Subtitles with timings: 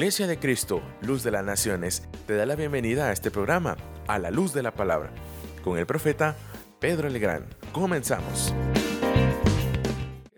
[0.00, 3.76] Iglesia de Cristo, Luz de las Naciones, te da la bienvenida a este programa,
[4.06, 5.12] a la luz de la palabra,
[5.62, 6.38] con el profeta
[6.78, 7.44] Pedro Legrand.
[7.70, 8.54] Comenzamos.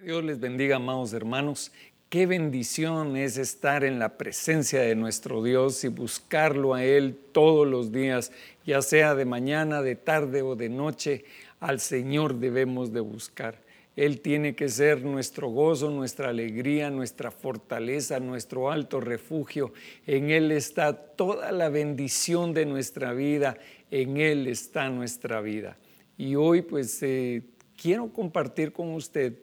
[0.03, 1.71] Dios les bendiga, amados hermanos.
[2.09, 7.65] Qué bendición es estar en la presencia de nuestro Dios y buscarlo a Él todos
[7.65, 8.33] los días,
[8.67, 11.25] ya sea de mañana, de tarde o de noche.
[11.61, 13.62] Al Señor debemos de buscar.
[13.95, 19.73] Él tiene que ser nuestro gozo, nuestra alegría, nuestra fortaleza, nuestro alto refugio.
[20.07, 23.59] En Él está toda la bendición de nuestra vida,
[23.91, 25.77] en Él está nuestra vida.
[26.17, 27.43] Y hoy pues eh,
[27.77, 29.35] quiero compartir con usted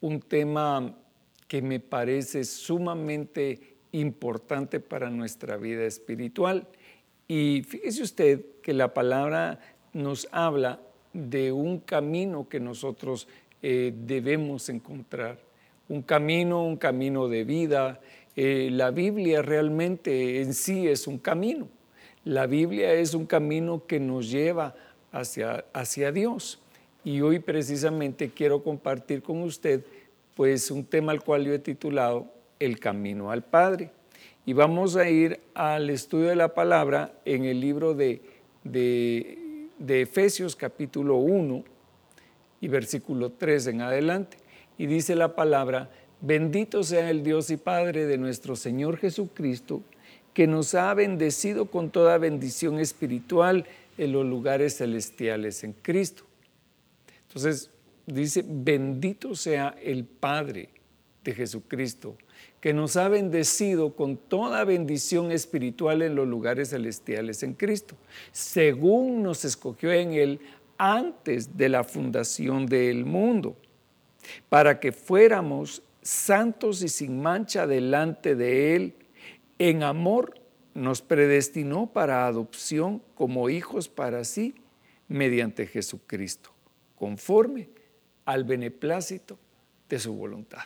[0.00, 0.96] un tema
[1.48, 6.68] que me parece sumamente importante para nuestra vida espiritual.
[7.26, 9.58] Y fíjese usted que la palabra
[9.92, 10.80] nos habla
[11.12, 13.26] de un camino que nosotros
[13.62, 15.38] eh, debemos encontrar.
[15.88, 18.00] Un camino, un camino de vida.
[18.34, 21.68] Eh, la Biblia realmente en sí es un camino.
[22.24, 24.74] La Biblia es un camino que nos lleva
[25.12, 26.60] hacia, hacia Dios.
[27.04, 29.84] Y hoy precisamente quiero compartir con usted
[30.34, 32.26] pues un tema al cual yo he titulado
[32.58, 33.90] El camino al Padre.
[34.44, 38.20] Y vamos a ir al estudio de la palabra en el libro de,
[38.64, 41.64] de, de Efesios capítulo 1,
[42.60, 44.38] y versículo 3 en adelante.
[44.78, 45.90] Y dice la palabra,
[46.20, 49.82] bendito sea el Dios y Padre de nuestro Señor Jesucristo,
[50.34, 56.24] que nos ha bendecido con toda bendición espiritual en los lugares celestiales en Cristo.
[57.26, 57.70] Entonces
[58.06, 60.68] dice, bendito sea el Padre
[61.24, 62.16] de Jesucristo,
[62.60, 67.96] que nos ha bendecido con toda bendición espiritual en los lugares celestiales en Cristo,
[68.32, 70.40] según nos escogió en Él
[70.78, 73.56] antes de la fundación del mundo,
[74.48, 78.94] para que fuéramos santos y sin mancha delante de Él.
[79.58, 80.40] En amor
[80.74, 84.54] nos predestinó para adopción como hijos para sí
[85.08, 86.50] mediante Jesucristo,
[86.96, 87.68] conforme
[88.24, 89.38] al beneplácito
[89.88, 90.64] de su voluntad.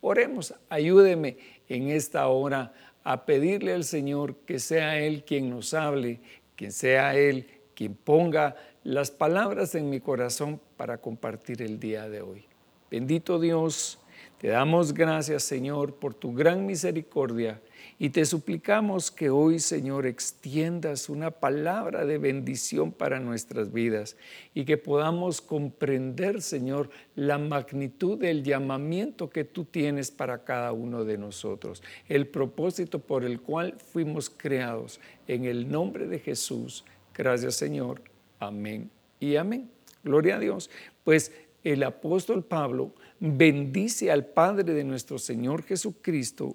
[0.00, 2.72] Oremos, ayúdeme en esta hora
[3.04, 6.20] a pedirle al Señor que sea Él quien nos hable,
[6.56, 7.46] quien sea Él
[7.78, 8.56] quien ponga
[8.88, 12.46] las palabras en mi corazón para compartir el día de hoy.
[12.90, 13.98] Bendito Dios,
[14.38, 17.60] te damos gracias Señor por tu gran misericordia
[17.98, 24.16] y te suplicamos que hoy Señor extiendas una palabra de bendición para nuestras vidas
[24.54, 31.04] y que podamos comprender Señor la magnitud del llamamiento que tú tienes para cada uno
[31.04, 34.98] de nosotros, el propósito por el cual fuimos creados.
[35.26, 38.00] En el nombre de Jesús, gracias Señor.
[38.38, 38.90] Amén
[39.20, 39.70] y amén.
[40.02, 40.70] Gloria a Dios.
[41.04, 41.32] Pues
[41.64, 46.54] el apóstol Pablo bendice al Padre de nuestro Señor Jesucristo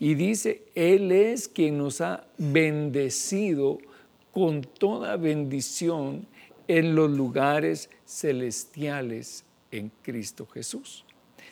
[0.00, 3.78] y dice, Él es quien nos ha bendecido
[4.32, 6.26] con toda bendición
[6.66, 11.04] en los lugares celestiales en Cristo Jesús.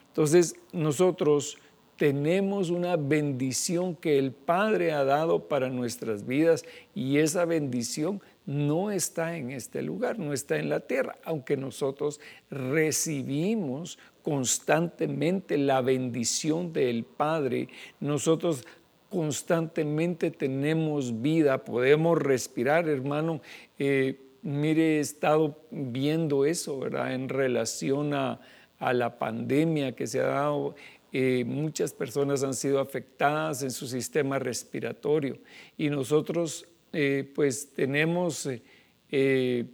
[0.09, 1.59] Entonces nosotros
[1.97, 6.65] tenemos una bendición que el Padre ha dado para nuestras vidas
[6.95, 12.21] y esa bendición no está en este lugar, no está en la tierra, aunque nosotros
[12.49, 17.69] recibimos constantemente la bendición del Padre,
[18.01, 18.65] nosotros
[19.09, 23.41] constantemente tenemos vida, podemos respirar, hermano.
[23.79, 27.15] Eh, mire, he estado viendo eso, ¿verdad?
[27.15, 28.41] En relación a,
[28.79, 30.75] la pandemia que se ha dado.
[31.13, 35.39] Eh, muchas personas han sido afectadas en su sistema respiratorio
[35.79, 36.67] y nosotros
[36.99, 38.63] eh, pues tenemos eh,
[39.11, 39.67] eh,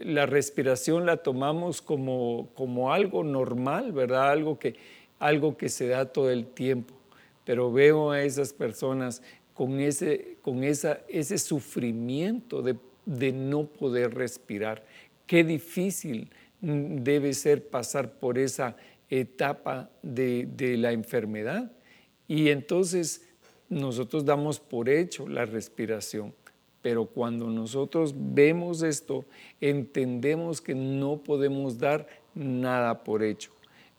[0.00, 4.30] la respiración la tomamos como, como, algo normal, ¿verdad?
[4.30, 4.74] Algo que,
[5.18, 6.94] algo que se da todo el tiempo.
[7.44, 9.22] Pero veo a esas personas
[9.52, 14.86] con ese, con esa, ese sufrimiento de, de no poder respirar.
[15.26, 16.30] Qué difícil
[16.62, 18.74] debe ser pasar por esa
[19.10, 21.70] etapa de, de la enfermedad.
[22.26, 23.28] Y entonces
[23.68, 26.32] nosotros damos por hecho la respiración.
[26.84, 29.24] Pero cuando nosotros vemos esto,
[29.58, 33.50] entendemos que no podemos dar nada por hecho.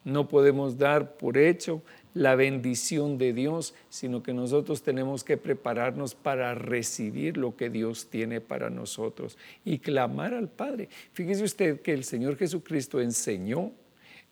[0.03, 1.81] No podemos dar por hecho
[2.13, 8.11] la bendición de Dios, sino que nosotros tenemos que prepararnos para recibir lo que Dios
[8.11, 9.35] tiene para nosotros
[9.65, 10.87] y clamar al Padre.
[11.13, 13.71] Fíjese usted que el Señor Jesucristo enseñó,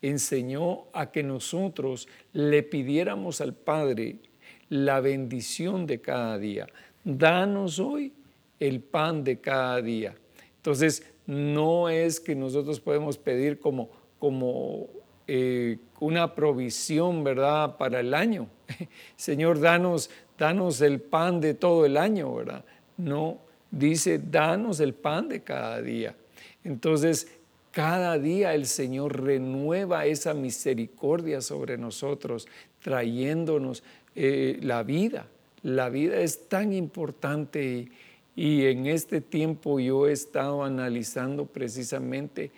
[0.00, 4.18] enseñó a que nosotros le pidiéramos al Padre
[4.68, 6.68] la bendición de cada día.
[7.02, 8.12] Danos hoy
[8.60, 10.14] el pan de cada día.
[10.56, 14.88] Entonces, no es que nosotros podemos pedir como, como
[15.26, 18.48] eh, una provisión, ¿verdad?, para el año.
[19.16, 22.64] Señor, danos, danos el pan de todo el año, ¿verdad?
[22.96, 23.38] No,
[23.70, 26.14] dice, danos el pan de cada día.
[26.62, 27.28] Entonces,
[27.70, 32.46] cada día el Señor renueva esa misericordia sobre nosotros,
[32.80, 33.82] trayéndonos
[34.14, 35.26] eh, la vida.
[35.62, 37.90] La vida es tan importante y,
[38.36, 42.50] en este tiempo yo he estado analizando precisamente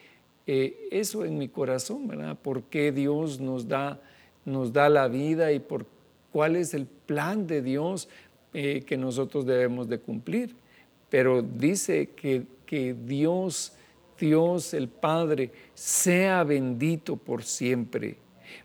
[0.46, 2.38] eh, eso en mi corazón, ¿verdad?
[2.40, 4.00] ¿Por qué Dios nos da,
[4.44, 5.87] nos da la vida y por
[6.32, 8.08] cuál es el plan de Dios
[8.55, 10.55] eh, que nosotros debemos de cumplir?
[11.11, 13.73] Pero dice que, que Dios,
[14.19, 18.19] Dios el Padre, sea bendito por siempre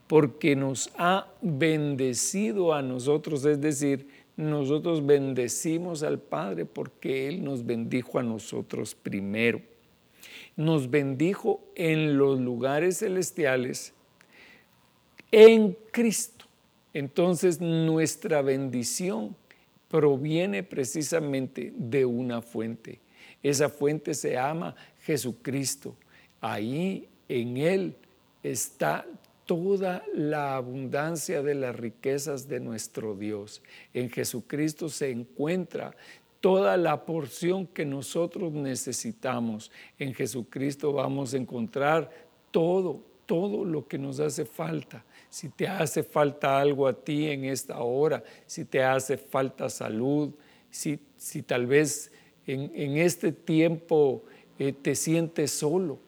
[0.07, 4.07] porque nos ha bendecido a nosotros, es decir,
[4.41, 9.61] nosotros bendecimos al Padre porque Él nos bendijo a nosotros primero.
[10.55, 13.93] Nos bendijo en los lugares celestiales
[15.31, 16.45] en Cristo.
[16.93, 19.35] Entonces nuestra bendición
[19.87, 22.99] proviene precisamente de una fuente.
[23.43, 25.95] Esa fuente se llama Jesucristo.
[26.41, 27.95] Ahí en Él
[28.43, 29.05] está
[29.51, 33.61] toda la abundancia de las riquezas de nuestro Dios.
[33.93, 35.93] En Jesucristo se encuentra
[36.39, 39.69] toda la porción que nosotros necesitamos.
[39.99, 42.09] En Jesucristo vamos a encontrar
[42.49, 45.03] todo, todo lo que nos hace falta.
[45.29, 50.31] Si te hace falta algo a ti en esta hora, si te hace falta salud,
[50.69, 52.09] si, si tal vez
[52.47, 54.23] en, este tiempo
[54.57, 55.99] eh, te sientes solo,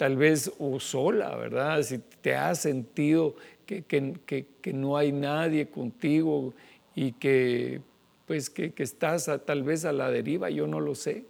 [0.00, 1.82] tal vez o sola, ¿verdad?
[1.82, 3.36] Si te has sentido
[3.66, 6.54] que, que, no hay nadie contigo
[6.94, 7.82] y que
[8.26, 11.26] pues que, estás tal vez a la deriva, yo no lo sé.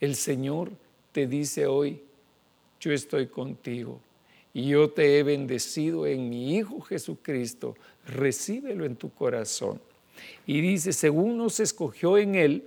[0.00, 0.70] El Señor
[1.12, 2.00] te dice hoy,
[2.80, 4.00] yo estoy contigo
[4.54, 7.76] y yo te he bendecido en mi Hijo Jesucristo,
[8.06, 9.78] recíbelo en tu corazón.
[10.46, 12.64] Y dice, según nos escogió en Él,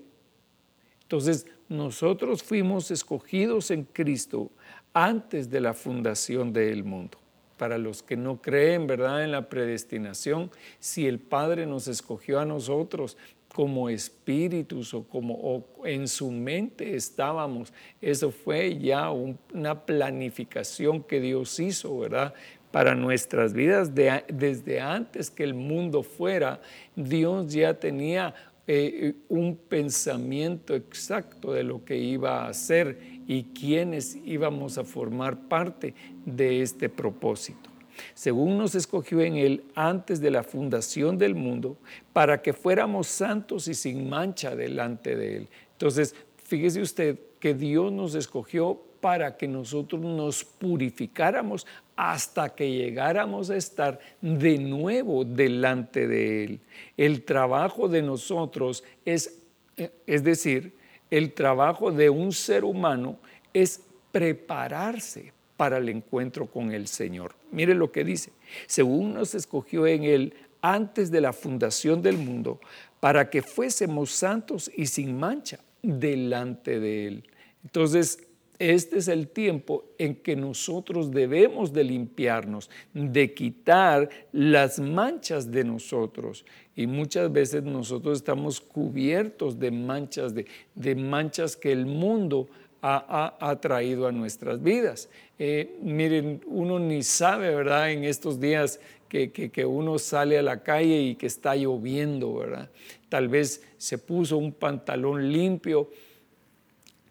[1.02, 4.52] entonces nosotros fuimos escogidos en Cristo
[4.94, 7.18] antes de la fundación del mundo.
[7.58, 12.46] Para los que no creen, ¿verdad?, en la predestinación, si el Padre nos escogió a
[12.46, 13.18] nosotros
[13.54, 21.60] como espíritus o como en su mente estábamos, eso fue ya una planificación que Dios
[21.60, 22.34] hizo, ¿verdad?
[22.72, 26.60] Para nuestras vidas, desde antes que el mundo fuera,
[26.96, 28.34] Dios ya tenía
[28.66, 32.98] eh, un pensamiento exacto de lo que iba a hacer
[33.28, 35.94] y quiénes íbamos a formar parte
[36.26, 37.70] de este propósito.
[38.14, 41.78] Según nos escogió en Él antes de la fundación del mundo,
[42.12, 45.48] para que fuéramos santos y sin mancha delante de Él.
[45.74, 53.50] Entonces, fíjese usted que Dios nos escogió para que nosotros nos purificáramos hasta que llegáramos
[53.50, 56.60] a estar de nuevo delante de Él.
[56.96, 59.42] El trabajo de nosotros es,
[59.78, 60.74] eh, es decir,
[61.14, 63.20] el trabajo de un ser humano
[63.54, 67.36] es prepararse para el encuentro con el Señor.
[67.52, 68.32] Mire lo que dice,
[68.66, 72.60] según nos escogió en Él antes de la fundación del mundo,
[73.00, 77.24] para que fuésemos santos y sin mancha delante de Él.
[77.64, 78.18] Entonces,
[78.58, 85.64] este es el tiempo en que nosotros debemos de limpiarnos, de quitar las manchas de
[85.64, 86.44] nosotros.
[86.76, 92.48] Y muchas veces nosotros estamos cubiertos de manchas, de, manchas que el mundo
[92.82, 95.10] ha, traído a nuestras vidas.
[95.40, 97.92] Eh, miren, uno ni sabe, ¿verdad?
[97.92, 102.70] En estos días que, que, uno sale a la calle y que está lloviendo, ¿verdad?
[103.10, 105.90] Tal vez se puso un pantalón limpio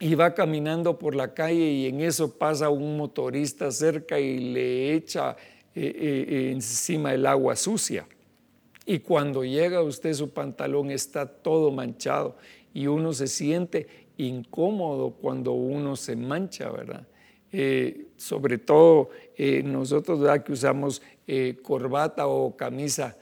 [0.00, 4.94] y va caminando por la calle y en eso pasa un motorista cerca y le
[4.94, 5.36] echa
[5.76, 8.04] eh, eh, encima el agua sucia.
[8.84, 12.36] Y cuando llega usted su pantalón está todo manchado
[12.74, 13.86] y uno se siente
[14.16, 17.06] incómodo cuando uno se mancha, ¿verdad?
[17.52, 19.10] Eh, sobre todo
[19.64, 20.42] nosotros ¿verdad?
[20.42, 21.02] que usamos
[21.62, 23.16] corbata o camisa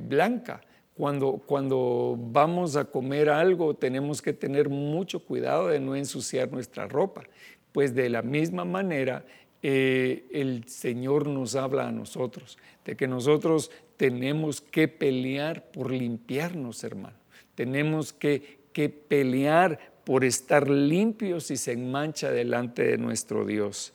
[0.00, 0.60] blanca
[0.98, 6.88] cuando, cuando vamos a comer algo tenemos que tener mucho cuidado de no ensuciar nuestra
[6.88, 7.22] ropa.
[7.70, 9.24] Pues de la misma manera
[9.62, 16.82] eh, el Señor nos habla a nosotros, de que nosotros tenemos que pelear por limpiarnos,
[16.84, 17.18] hermano.
[17.54, 23.92] Tenemos que, que pelear por estar limpios y sin mancha delante de nuestro Dios.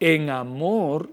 [0.00, 1.10] En amor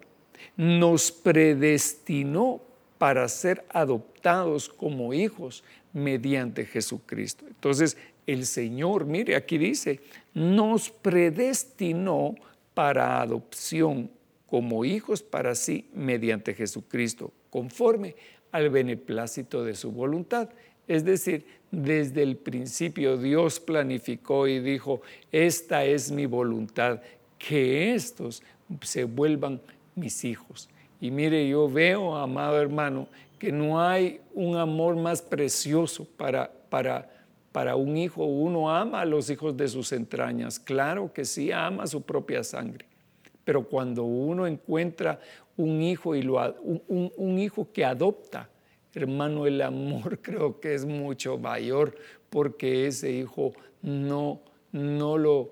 [0.57, 2.59] nos predestinó
[2.97, 5.63] para ser adoptados como hijos
[5.93, 7.45] mediante Jesucristo.
[7.47, 9.99] Entonces, el Señor, mire, aquí dice,
[10.33, 12.35] nos predestinó
[12.73, 14.09] para adopción
[14.47, 18.15] como hijos para sí mediante Jesucristo, conforme
[18.51, 20.49] al beneplácito de su voluntad.
[20.87, 26.99] Es decir, desde el principio Dios planificó y dijo, esta es mi voluntad,
[27.37, 28.41] que estos
[28.81, 29.61] se vuelvan
[29.93, 30.67] mis hijos.
[30.99, 33.07] Y mire, yo veo, amado hermano,
[33.37, 37.07] que no hay un amor más precioso para, para,
[37.51, 38.25] para un hijo.
[38.25, 42.87] Uno ama a los hijos de sus entrañas, claro que sí, ama su propia sangre.
[43.45, 45.19] Pero cuando uno encuentra
[45.57, 48.49] un hijo, y lo, un, un hijo que adopta,
[48.93, 51.95] hermano, el amor creo que es mucho mayor
[52.29, 54.41] porque ese hijo no,
[54.71, 55.51] no lo,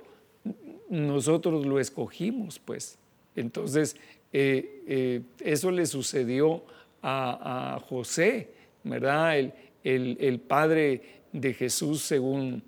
[0.89, 2.98] nosotros lo escogimos, pues.
[3.36, 3.96] Entonces,
[4.34, 6.63] eh, eh, eso le sucedió
[7.03, 8.50] a, José,
[8.84, 9.38] ¿verdad?
[9.38, 12.63] El, el, padre de Jesús según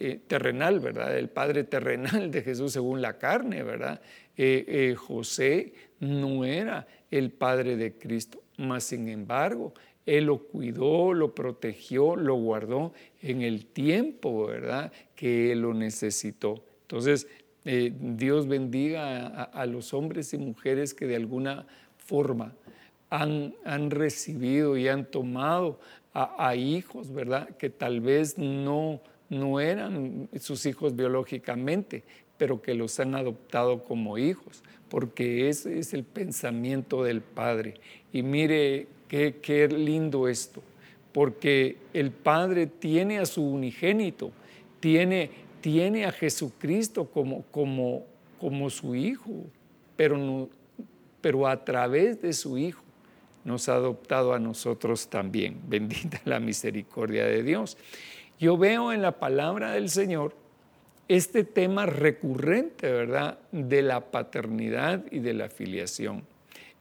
[0.00, 1.16] eh, terrenal, ¿verdad?
[1.16, 4.00] El padre terrenal de Jesús según la carne, ¿verdad?
[4.96, 9.72] José no era el padre de Cristo, mas sin embargo,
[10.06, 14.92] él lo cuidó, lo protegió, lo guardó en el tiempo, ¿verdad?
[15.16, 16.62] Que Él lo necesitó.
[16.82, 17.26] Entonces,
[17.64, 21.66] eh, Dios bendiga a, los hombres y mujeres que de alguna
[21.98, 22.54] forma
[23.10, 23.54] han,
[23.90, 25.80] recibido y han tomado
[26.14, 27.48] a, hijos, ¿verdad?
[27.56, 32.04] Que tal vez no, no eran sus hijos biológicamente,
[32.38, 37.74] pero que los han adoptado como hijos, porque ese es el pensamiento del Padre.
[38.12, 40.62] Y mire Qué, lindo esto,
[41.12, 44.32] porque el Padre tiene a su unigénito,
[44.80, 48.04] tiene, tiene a Jesucristo como, como,
[48.40, 49.30] como su Hijo,
[49.96, 50.48] pero, no,
[51.20, 52.82] pero a través de su Hijo
[53.44, 55.60] nos ha adoptado a nosotros también.
[55.68, 57.78] Bendita la misericordia de Dios.
[58.40, 60.34] Yo veo en la palabra del Señor
[61.08, 66.24] este tema recurrente, ¿verdad?, de la paternidad y de la filiación.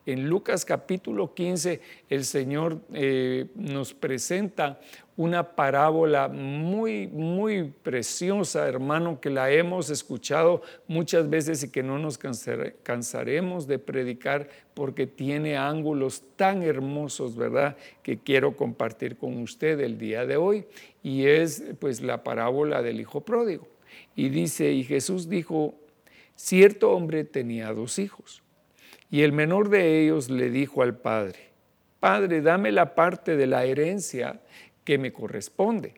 [0.08, 4.79] En Lucas capítulo 15 el Señor eh, nos presenta
[5.17, 11.98] una parábola muy, muy preciosa, hermano, que la hemos escuchado muchas veces y que no
[11.98, 19.79] nos cansaremos de predicar porque tiene ángulos tan hermosos, ¿verdad?, que quiero compartir con usted
[19.79, 20.65] el día de hoy.
[21.01, 23.75] Y es pues la parábola del Hijo Pródigo.
[24.15, 25.75] Y dice, y Jesús dijo,
[26.36, 28.41] cierto hombre tenía dos hijos.
[29.12, 31.45] Y el menor de ellos le dijo al padre,
[32.05, 34.39] Padre, dame la parte de la herencia
[34.84, 35.95] que me corresponde.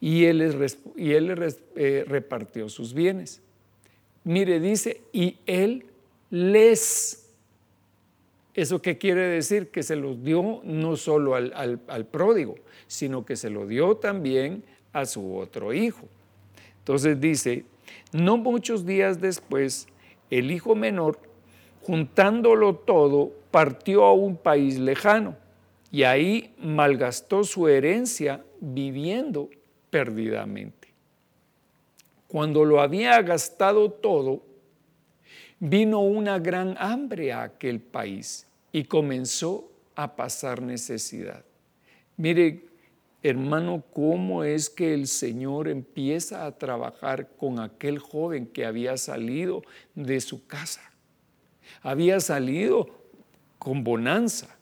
[0.00, 0.66] Y él,
[0.96, 3.40] y él eh, repartió sus bienes.
[4.24, 5.86] Mire, dice, y él
[6.30, 7.30] les.
[8.54, 9.68] ¿Eso qué quiere decir?
[9.68, 12.56] Que se los dio no solo al, al pródigo,
[12.88, 16.08] sino que se lo dio también a su otro hijo.
[16.90, 17.64] Entonces dice,
[18.10, 19.86] no muchos días después,
[20.28, 21.20] el hijo menor
[21.82, 25.36] juntándolo todo, partió a un país lejano
[25.92, 29.50] y ahí malgastó su herencia viviendo
[29.88, 30.88] perdidamente.
[32.26, 34.42] Cuando lo había gastado todo,
[35.60, 41.44] vino una gran hambre a aquel país y comenzó a pasar necesidad.
[42.16, 42.64] Mire,
[43.22, 49.62] hermano, cómo es que el Señor empieza a trabajar con aquel joven que había salido
[49.94, 50.90] de su casa
[51.82, 52.88] había salido
[53.58, 54.56] con bonanza,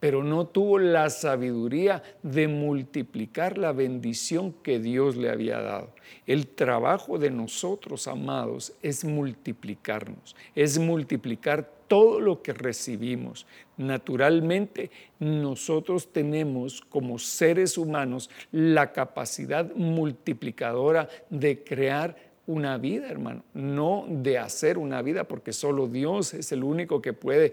[0.00, 5.94] pero no tuvo la sabiduría de multiplicar la bendición que Dios le había dado.
[6.26, 13.46] El trabajo de nosotros, amados, es multiplicarnos, es multiplicar todo lo que recibimos.
[13.76, 24.06] Naturalmente, nosotros tenemos como seres humanos la capacidad multiplicadora de crear una vida, hermano, no
[24.08, 27.52] de hacer una vida, porque solo Dios es el único que puede,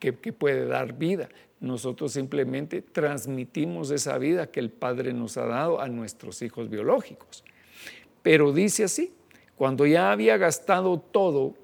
[0.00, 1.28] que, puede dar vida.
[1.60, 7.44] Nosotros simplemente transmitimos esa vida que el Padre nos ha dado a nuestros hijos biológicos.
[8.24, 9.14] Pero dice así,
[9.54, 11.61] cuando ya había gastado todo,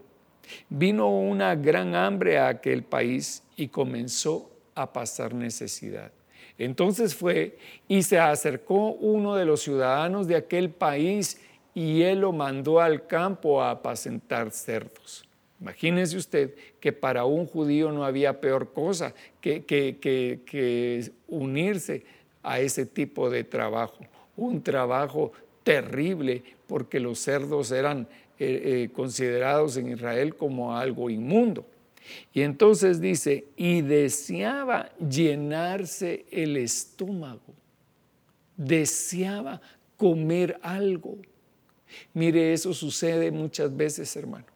[0.69, 6.13] vino una gran hambre a aquel país y comenzó a pasar necesidad.
[6.59, 11.41] Entonces fue y se acercó uno de los ciudadanos de aquel país
[11.75, 15.25] y él lo mandó al campo a apacentar cerdos.
[15.61, 22.05] Imagínese usted que para un judío no había peor cosa que, que, unirse
[22.43, 23.99] a ese tipo de trabajo,
[24.37, 25.33] un trabajo
[25.65, 28.09] terrible porque los cerdos eran
[28.39, 31.67] eh, eh, considerados en Israel como algo inmundo.
[32.33, 37.55] Y entonces dice, y deseaba llenarse el estómago,
[38.57, 39.61] deseaba
[39.97, 41.17] comer algo.
[42.15, 44.47] Mire, eso sucede muchas veces, hermano.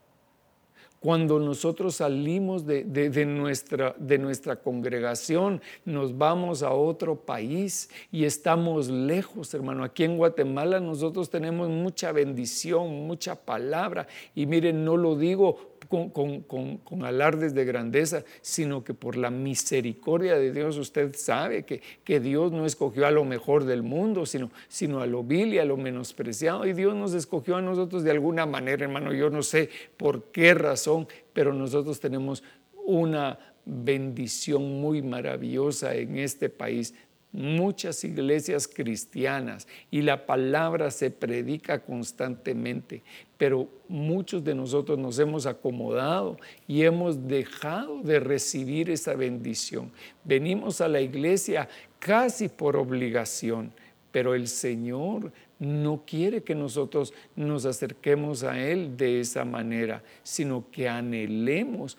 [1.03, 9.53] Cuando nosotros salimos de, nuestra, nuestra congregación, nos vamos a otro país y estamos lejos,
[9.53, 9.83] hermano.
[9.83, 14.07] Aquí en Guatemala nosotros tenemos mucha bendición, mucha palabra.
[14.37, 20.53] Y miren, no lo digo con, alardes de grandeza, sino que por la misericordia de
[20.53, 25.01] Dios usted sabe que, que Dios no escogió a lo mejor del mundo, sino, sino
[25.01, 26.67] a lo vil y a lo menospreciado.
[26.67, 29.13] Y Dios nos escogió a nosotros de alguna manera, hermano.
[29.13, 29.69] Yo no sé
[29.99, 32.43] por qué razón, pero nosotros tenemos
[32.85, 36.95] una bendición muy maravillosa en este país
[37.33, 43.03] muchas iglesias cristianas y la palabra se predica constantemente,
[43.39, 49.91] pero muchos de nosotros nos hemos acomodado y hemos dejado de recibir esa bendición.
[50.25, 53.73] Venimos a la iglesia casi por obligación,
[54.11, 60.71] pero el Señor no quiere que nosotros nos acerquemos a Él de esa manera, sino
[60.71, 61.97] que anhelemos,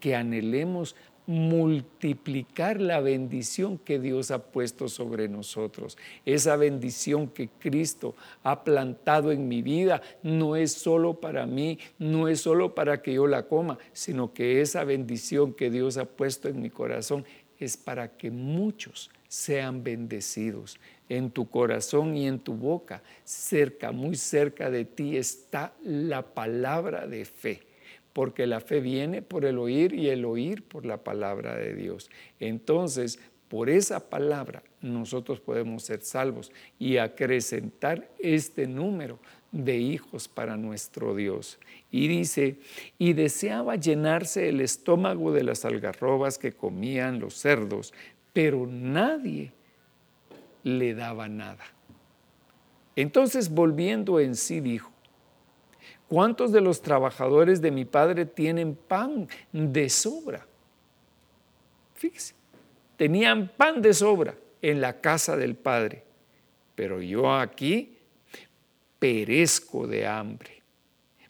[0.00, 5.96] que anhelemos multiplicar la bendición que Dios ha puesto sobre nosotros.
[6.26, 12.28] Esa bendición que Cristo ha plantado en mi vida no es solo para mí, no
[12.28, 16.48] es solo para que yo la coma, sino que esa bendición que Dios ha puesto
[16.48, 17.24] en mi corazón
[17.58, 20.78] es para que muchos sean bendecidos.
[21.08, 27.06] En tu corazón y en tu boca, cerca, muy cerca de ti está la palabra
[27.06, 27.73] de fe
[28.14, 32.10] porque la fe viene por el oír y el oír por la palabra de Dios.
[32.40, 33.18] Entonces,
[33.48, 39.18] por esa palabra nosotros podemos ser salvos y acrecentar este número
[39.52, 41.58] de hijos para nuestro Dios.
[41.90, 42.58] Y dice,
[42.98, 47.92] y deseaba llenarse el estómago de las algarrobas que comían los cerdos,
[48.32, 49.52] pero nadie
[50.62, 51.64] le daba nada.
[52.96, 54.93] Entonces, volviendo en sí, dijo,
[56.14, 60.46] ¿Cuántos de los trabajadores de mi padre tienen pan de sobra?
[61.94, 62.34] Fíjese,
[62.96, 66.04] tenían pan de sobra en la casa del padre,
[66.76, 67.96] pero yo aquí
[69.00, 70.62] perezco de hambre.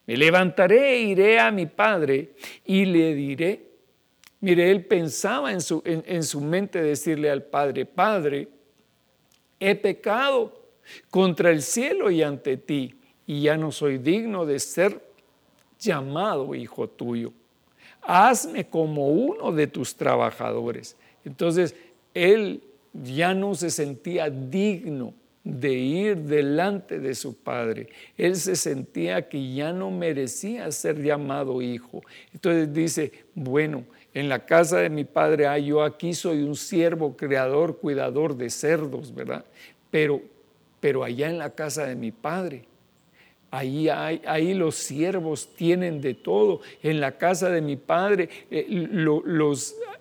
[0.05, 2.35] Me levantaré e iré a mi padre
[2.67, 3.67] y le diré,
[4.41, 8.49] mire, él pensaba en su, en su mente decirle al padre, Padre,
[9.59, 10.75] he pecado
[11.09, 12.95] contra el cielo y ante ti
[13.27, 15.01] y ya no soy digno de ser
[15.79, 17.33] llamado hijo tuyo.
[18.03, 20.97] Hazme como uno de tus trabajadores.
[21.25, 21.75] Entonces,
[22.13, 27.89] él ya no se sentía digno de ir delante de su padre.
[28.17, 32.03] Él se sentía que ya no merecía ser llamado hijo.
[32.33, 33.85] Entonces dice, bueno,
[34.15, 38.49] en la casa de mi padre, ah, yo aquí soy un siervo, creador, cuidador de
[38.49, 39.45] cerdos, ¿verdad?
[39.91, 40.23] Pero,
[40.81, 42.65] pero allá en la casa de mi padre,
[43.57, 46.61] Ahí, ahí los siervos tienen de todo.
[46.83, 48.67] En la casa de mi padre, eh,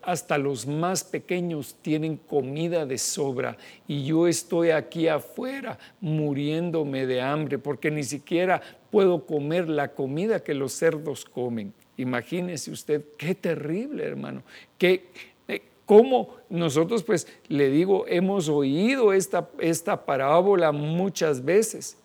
[0.02, 3.56] hasta los más pequeños tienen comida de sobra.
[3.88, 10.44] Y yo estoy aquí afuera muriéndome de hambre porque ni siquiera puedo comer la comida
[10.44, 11.76] que los cerdos comen.
[11.98, 14.42] Imagínese usted, qué terrible, hermano.
[14.80, 15.10] Qué,
[15.48, 21.98] eh, cómo nosotros, pues, le digo, hemos oído esta, esta parábola muchas veces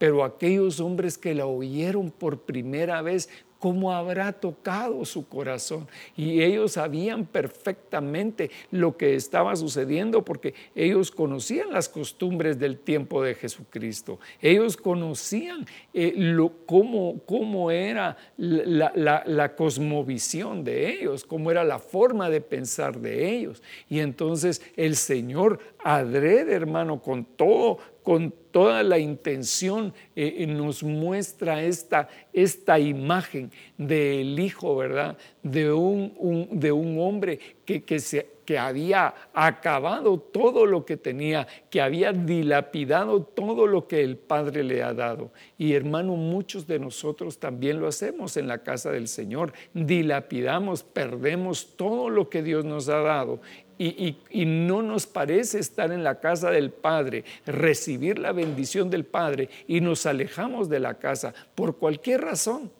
[0.00, 3.28] pero aquellos hombres que la oyeron por primera vez
[3.60, 5.86] cómo habrá tocado su corazón.
[6.16, 13.22] Y ellos sabían perfectamente lo que estaba sucediendo porque ellos conocían las costumbres del tiempo
[13.22, 14.18] de Jesucristo.
[14.40, 18.92] Ellos conocían eh, lo, cómo, cómo, era la,
[19.26, 23.62] la, cosmovisión de ellos, cómo era la forma de pensar de ellos.
[23.90, 31.62] Y entonces el Señor adrede, hermano, con todo, con toda la intención eh, nos muestra
[31.62, 35.16] esta, esta imagen del hijo, ¿verdad?
[35.42, 41.46] De un, de un hombre que, que, se, que había acabado todo lo que tenía,
[41.70, 45.30] que había dilapidado todo lo que el Padre le ha dado.
[45.56, 49.52] Y hermano, muchos de nosotros también lo hacemos en la casa del Señor.
[49.72, 53.40] Dilapidamos, perdemos todo lo que Dios nos ha dado
[53.82, 59.48] y, no nos parece estar en la casa del Padre, recibir la bendición del Padre
[59.66, 62.70] y nos alejamos de la casa por cualquier razón.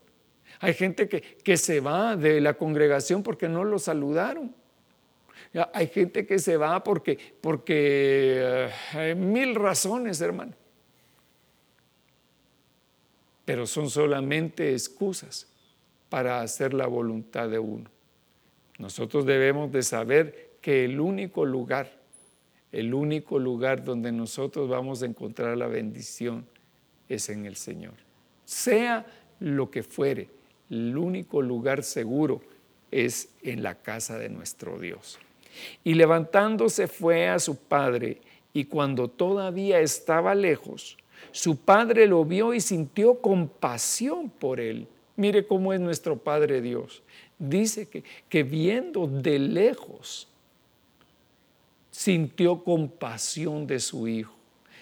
[0.58, 4.54] Hay gente que, que se va de la congregación porque no lo saludaron.
[5.72, 10.52] Hay gente que se va porque, porque eh, hay mil razones, hermano.
[13.46, 15.48] Pero son solamente excusas
[16.10, 17.90] para hacer la voluntad de uno.
[18.78, 21.90] Nosotros debemos de saber que el único lugar,
[22.72, 26.46] el único lugar donde nosotros vamos a encontrar la bendición
[27.08, 27.94] es en el Señor.
[28.44, 29.06] Sea
[29.40, 30.28] lo que fuere,
[30.68, 32.42] el único lugar seguro
[32.90, 35.18] es en la casa de nuestro Dios.
[35.82, 38.20] Y levantándose fue a su padre,
[38.52, 40.96] y cuando todavía estaba lejos,
[41.32, 44.88] su padre lo vio y sintió compasión por él.
[45.16, 47.02] Mire cómo es nuestro Padre Dios.
[47.38, 50.28] Dice que, que viendo de lejos,
[52.00, 54.32] sintió compasión de su hijo.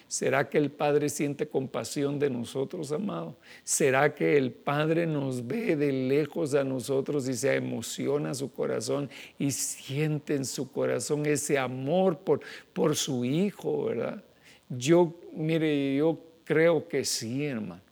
[0.06, 3.36] ¿Será que el Padre siente compasión de nosotros, amado?
[3.64, 9.10] ¿Será que el Padre nos ve de lejos a nosotros y se emociona su corazón
[9.36, 12.40] y siente en su corazón ese amor por,
[12.72, 14.22] por su Hijo, verdad?
[14.68, 17.82] Yo, mire, yo creo que sí, hermano.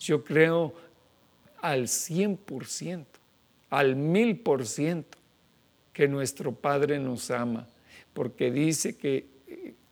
[0.00, 0.74] Yo creo
[1.62, 3.04] al 100%,
[3.70, 5.16] al mil por ciento
[5.92, 7.68] que nuestro Padre nos ama,
[8.14, 9.26] porque dice que,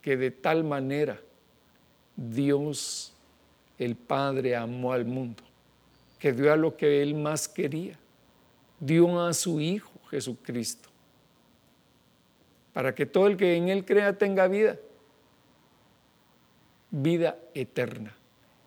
[0.01, 1.21] que de tal manera
[2.17, 3.13] Dios,
[3.79, 5.43] el Padre, amó al mundo,
[6.19, 7.99] que dio a lo que Él más quería,
[8.81, 10.89] dio a su Hijo Jesucristo,
[12.73, 14.79] para que todo el que en Él crea tenga vida,
[16.91, 18.15] vida eterna.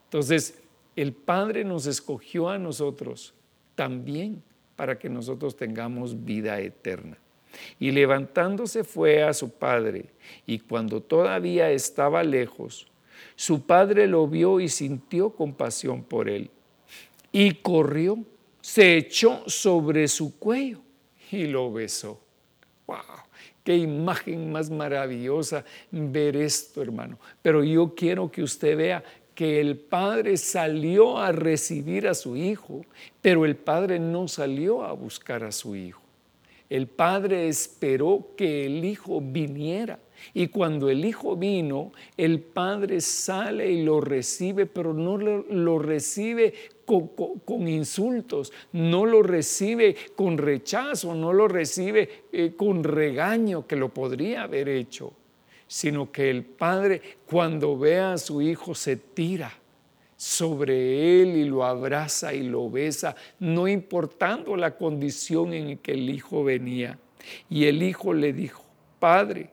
[0.05, 0.59] Entonces,
[0.95, 3.33] el Padre nos escogió a nosotros
[3.75, 4.41] también
[4.75, 7.17] para que nosotros tengamos vida eterna.
[7.79, 10.05] Y levantándose fue a su padre,
[10.45, 12.87] y cuando todavía estaba lejos,
[13.35, 16.49] su padre lo vio y sintió compasión por él.
[17.31, 18.17] Y corrió,
[18.61, 20.79] se echó sobre su cuello
[21.31, 22.21] y lo besó.
[22.87, 22.97] ¡Wow!
[23.63, 27.19] Qué imagen más maravillosa ver esto, hermano.
[27.41, 32.85] Pero yo quiero que usted vea que el padre salió a recibir a su hijo,
[33.21, 36.04] pero el padre no salió a buscar a su hijo.
[36.75, 39.97] El padre esperó que el hijo viniera.
[40.33, 46.53] Y cuando el hijo vino, el padre sale y lo recibe, pero no lo, recibe
[46.83, 53.93] con, insultos, no lo recibe con rechazo, no lo recibe eh, con regaño que lo
[53.93, 55.13] podría haber hecho,
[55.67, 59.53] sino que el padre cuando ve a su hijo se tira
[60.15, 66.09] sobre él y lo abraza y lo besa, no importando la condición en que el
[66.09, 66.97] hijo venía.
[67.49, 68.63] Y el hijo le dijo,
[68.99, 69.49] Padre,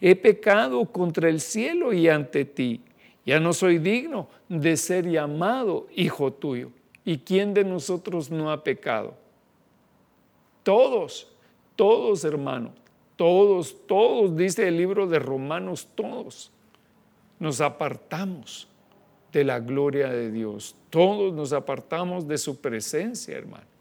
[0.00, 2.80] He pecado contra el cielo y ante ti.
[3.24, 6.70] Ya no soy digno de ser llamado hijo tuyo.
[7.04, 9.14] ¿Y quién de nosotros no ha pecado?
[10.62, 11.28] Todos,
[11.76, 12.72] todos hermanos,
[13.16, 16.50] todos, todos, dice el libro de Romanos, todos
[17.38, 18.68] nos apartamos
[19.36, 20.76] de la gloria de Dios.
[20.88, 23.75] Todos nos apartamos de su presencia, hermano.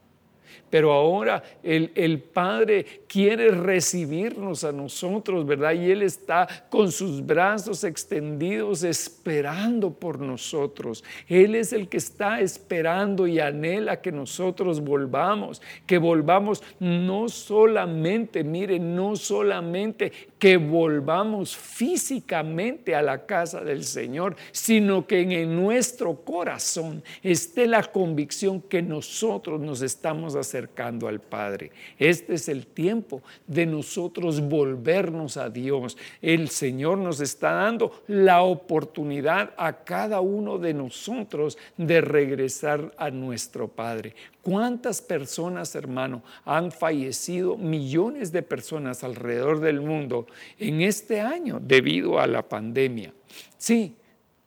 [0.69, 5.73] Pero ahora el, Padre quiere recibirnos a nosotros, ¿verdad?
[5.73, 11.03] Y Él está con sus brazos extendidos esperando por nosotros.
[11.27, 18.43] Él es el que está esperando y anhela que nosotros volvamos, que volvamos no solamente,
[18.43, 26.15] mire, no solamente que volvamos físicamente a la casa del Señor, sino que en nuestro
[26.23, 31.71] corazón esté la convicción que nosotros nos estamos acercando al Padre.
[31.97, 35.97] Este es el tiempo de nosotros volvernos a Dios.
[36.21, 43.09] El Señor nos está dando la oportunidad a cada uno de nosotros de regresar a
[43.09, 44.15] nuestro Padre.
[44.41, 47.57] ¿Cuántas personas, hermano, han fallecido?
[47.57, 50.27] Millones de personas alrededor del mundo
[50.59, 53.11] en este año debido a la pandemia.
[53.57, 53.95] Sí,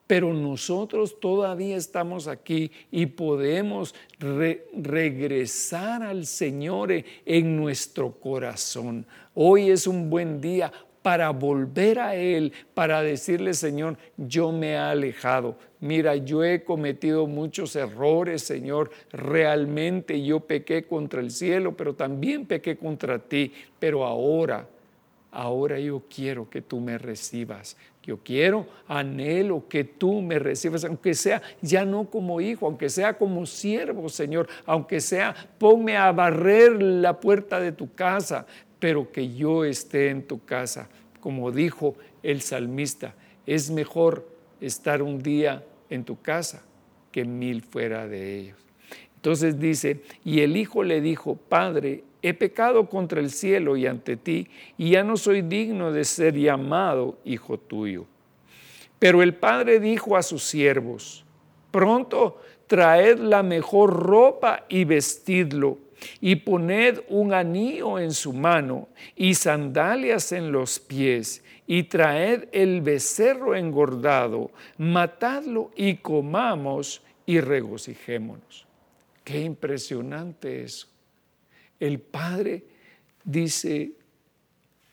[0.09, 6.91] pero nosotros todavía estamos aquí y podemos regresar al Señor
[7.27, 9.07] en nuestro corazón.
[9.35, 14.77] Hoy es un buen día para volver a Él, para decirle, Señor, yo me he
[14.79, 15.57] alejado.
[15.81, 18.91] Mira, yo he cometido muchos errores, Señor.
[19.13, 23.53] Realmente yo pequé contra el cielo, pero también pequé contra ti.
[23.79, 24.67] Pero ahora,
[25.31, 27.77] ahora yo quiero que tú me recibas.
[28.09, 33.19] Yo quiero, anhelo que tú me recibas, aunque sea ya no como hijo, aunque sea
[33.19, 38.47] como siervo, Señor, aunque sea, ponme a barrer la puerta de tu casa,
[38.79, 40.89] pero que yo esté en tu casa
[41.21, 43.15] como dijo el salmista,
[43.47, 44.27] es mejor
[44.61, 46.63] estar un día en tu casa
[47.13, 48.68] que mil fuera de ellos.
[49.19, 54.17] Entonces dice, y el hijo le dijo, Padre, he pecado contra el cielo y ante
[54.17, 58.05] ti, y ya no soy digno de ser llamado hijo tuyo.
[59.01, 61.25] Pero el padre dijo a sus siervos,
[61.73, 65.79] pronto traed la mejor ropa y vestidlo
[66.21, 72.83] y poned un anillo en su mano y sandalias en los pies, y traed el
[72.83, 78.68] becerro engordado, matadlo y comamos y regocijémonos.
[79.29, 80.87] Qué impresionante eso.
[81.79, 82.65] El Padre
[83.23, 83.93] dice,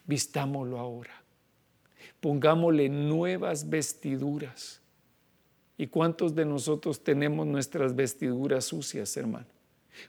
[0.05, 1.23] vistámoslo ahora,
[2.19, 4.81] pongámosle nuevas vestiduras.
[5.77, 9.45] ¿Y cuántos de nosotros tenemos nuestras vestiduras sucias, hermano?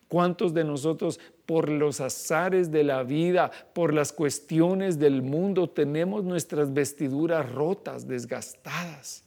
[0.09, 6.25] ¿Cuántos de nosotros por los azares de la vida, por las cuestiones del mundo, tenemos
[6.25, 9.23] nuestras vestiduras rotas, desgastadas?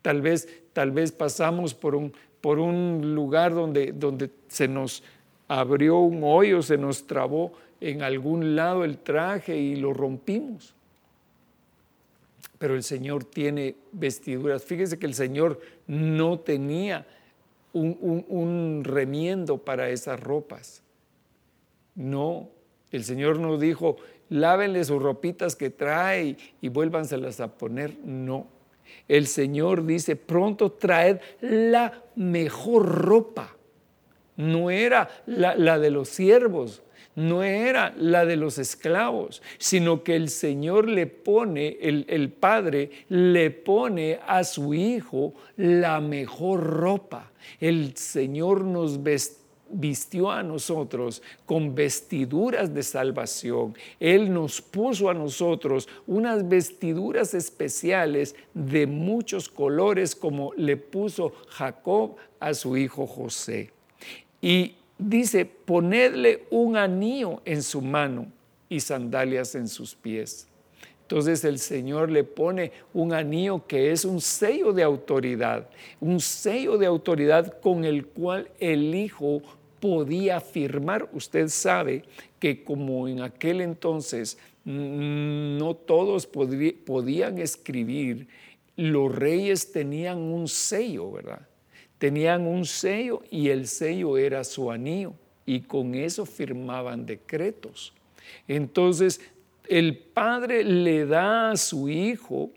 [0.00, 2.12] Tal vez, tal vez pasamos por un,
[2.44, 5.02] por un lugar donde, donde se nos
[5.48, 10.74] abrió un hoyo, se nos trabó en algún lado el traje y lo rompimos.
[12.58, 14.62] Pero el Señor tiene vestiduras.
[14.62, 17.06] Fíjese que el Señor no tenía
[17.72, 20.82] un, remiendo para esas ropas.
[21.94, 22.50] No,
[22.90, 23.96] el Señor nos dijo,
[24.28, 27.96] lávenle sus ropitas que trae y vuélvanselas a poner.
[28.04, 28.48] No,
[29.08, 33.56] el Señor dice, pronto traed la mejor ropa.
[34.36, 36.82] No era la, la de los siervos,
[37.16, 42.90] no era la de los esclavos, sino que el Señor le pone, el, el, Padre
[43.08, 47.30] le pone a su Hijo la mejor ropa.
[47.60, 49.02] El Señor nos
[49.74, 53.76] vistió a nosotros con vestiduras de salvación.
[53.98, 62.16] Él nos puso a nosotros unas vestiduras especiales de muchos colores como le puso Jacob
[62.40, 63.70] a su hijo José.
[64.40, 68.26] Y dice, ponedle un anillo en su mano
[68.68, 70.48] y sandalias en sus pies.
[71.02, 75.68] Entonces el Señor le pone un anillo que es un sello de autoridad,
[76.00, 79.42] un sello de autoridad con el cual el Hijo
[79.84, 81.10] podía firmar.
[81.12, 82.04] Usted sabe
[82.40, 88.26] que como en aquel entonces mm, no todos podían escribir,
[88.76, 91.46] los reyes tenían un sello, ¿verdad?
[91.98, 95.12] Tenían un sello y el sello era su anillo
[95.44, 97.92] y con eso firmaban decretos.
[98.48, 99.20] Entonces,
[99.68, 102.48] el padre le da a su hijo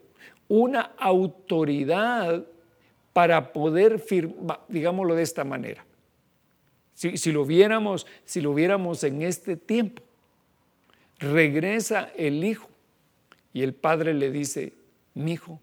[0.47, 2.45] una autoridad
[3.11, 5.86] para poder firmar, digámoslo de esta manera.
[6.97, 10.01] Si, lo viéramos, si lo viéramos en este tiempo,
[11.19, 12.69] regresa el hijo
[13.53, 14.73] y el padre le dice,
[15.13, 15.61] mi hijo,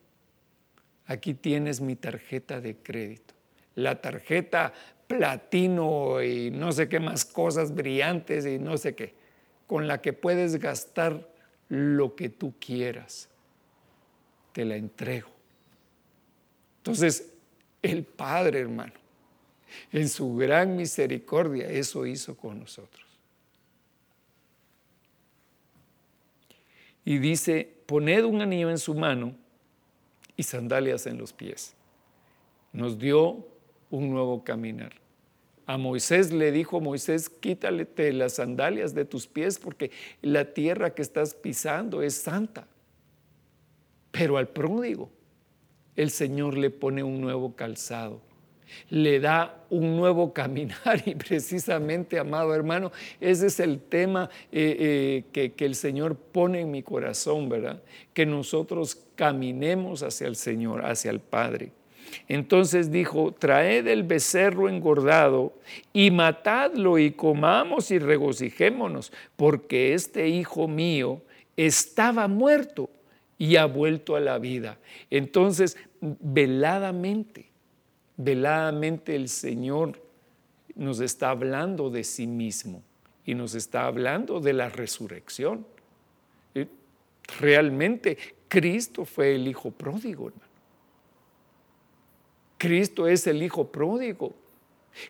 [1.06, 3.34] aquí tienes mi tarjeta de crédito
[3.74, 4.72] la tarjeta
[5.06, 9.14] platino y no sé qué más cosas brillantes y no sé qué,
[9.66, 11.28] con la que puedes gastar
[11.68, 13.28] lo que tú quieras.
[14.52, 15.28] Te la entrego.
[16.78, 17.32] Entonces,
[17.82, 18.92] el Padre, hermano,
[19.92, 23.04] en su gran misericordia, eso hizo con nosotros.
[27.04, 29.34] Y dice, poned un anillo en su mano
[30.36, 31.74] y sandalias en los pies.
[32.72, 33.46] Nos dio
[33.90, 34.92] un nuevo caminar.
[35.66, 41.02] A Moisés le dijo, Moisés, quítale las sandalias de tus pies porque la tierra que
[41.02, 42.66] estás pisando es santa.
[44.10, 45.10] Pero al pródigo,
[45.96, 48.20] el Señor le pone un nuevo calzado,
[48.90, 55.24] le da un nuevo caminar y precisamente, amado hermano, ese es el tema eh, eh,
[55.32, 57.82] que, que el Señor pone en mi corazón, ¿verdad?
[58.12, 61.72] Que nosotros caminemos hacia el Señor, hacia el Padre.
[62.28, 65.52] Entonces dijo, traed el becerro engordado
[65.92, 71.22] y matadlo y comamos y regocijémonos, porque este hijo mío
[71.56, 72.90] estaba muerto
[73.38, 74.78] y ha vuelto a la vida.
[75.10, 77.50] Entonces, veladamente,
[78.16, 80.00] veladamente el Señor
[80.74, 82.82] nos está hablando de sí mismo
[83.24, 85.66] y nos está hablando de la resurrección.
[86.54, 86.68] Eh,
[87.38, 90.44] realmente Cristo fue el Hijo pródigo, hermano.
[92.58, 94.34] Cristo es el Hijo pródigo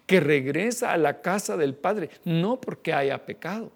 [0.06, 3.70] que regresa a la casa del Padre, no porque haya pecado,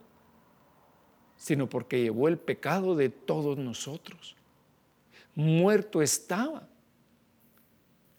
[1.37, 4.37] sino porque llevó el pecado de todos nosotros.
[5.35, 6.67] Muerto estaba,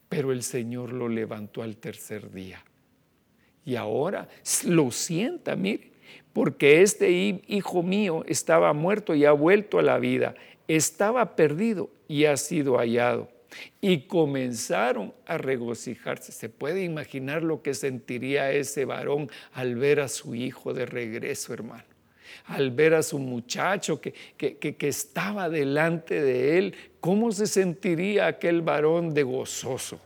[0.09, 2.63] pero el Señor lo levantó al tercer día.
[3.63, 4.27] Y ahora
[4.65, 5.91] lo sienta, mire,
[6.33, 7.11] porque este
[7.47, 10.33] hijo mío estaba muerto y ha vuelto a la vida,
[10.67, 13.29] estaba perdido y ha sido hallado
[13.81, 16.31] y comenzaron a regocijarse.
[16.31, 21.53] ¿Se puede imaginar lo que sentiría ese varón al ver a su hijo de regreso,
[21.53, 21.88] hermano?
[22.45, 28.61] Al ver a su muchacho que, que, estaba delante de él, ¿cómo se sentiría aquel
[28.61, 29.99] varón de gozoso?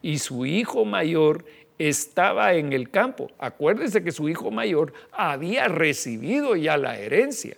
[0.00, 1.44] Y su hijo mayor
[1.78, 3.30] estaba en el campo.
[3.38, 7.56] Acuérdense que su hijo mayor había recibido ya la herencia.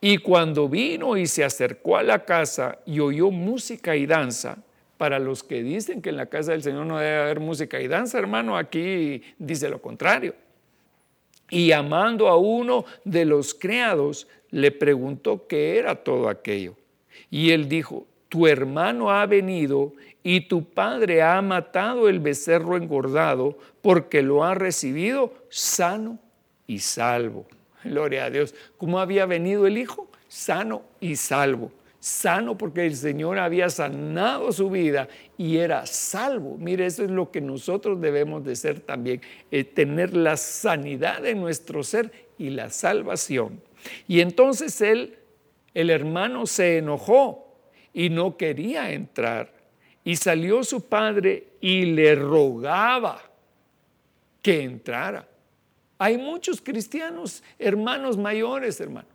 [0.00, 4.58] Y cuando vino y se acercó a la casa y oyó música y danza,
[4.96, 7.86] Para los que dicen que en la casa del Señor no debe haber música y
[7.86, 10.34] danza, hermano, aquí dice lo contrario.
[11.50, 16.74] Y llamando a uno de los criados, le preguntó qué era todo aquello.
[17.30, 23.58] Y él dijo, tu hermano ha venido y tu padre ha matado el becerro engordado
[23.82, 26.18] porque lo ha recibido sano
[26.66, 27.46] y salvo.
[27.84, 28.54] Gloria a Dios.
[28.76, 30.08] ¿Cómo había venido el hijo?
[30.28, 31.70] Sano y salvo
[32.06, 36.56] sano porque el Señor había sanado su vida y era salvo.
[36.56, 41.40] Mire, eso es lo que nosotros debemos de ser también, eh, tener la sanidad en
[41.40, 43.60] nuestro ser y la salvación.
[44.06, 45.18] Y entonces él,
[45.74, 47.52] el hermano se enojó
[47.92, 49.52] y no quería entrar.
[50.04, 53.20] Y salió su padre y le rogaba
[54.40, 55.26] que entrara.
[55.98, 59.08] Hay muchos cristianos, hermanos mayores, hermano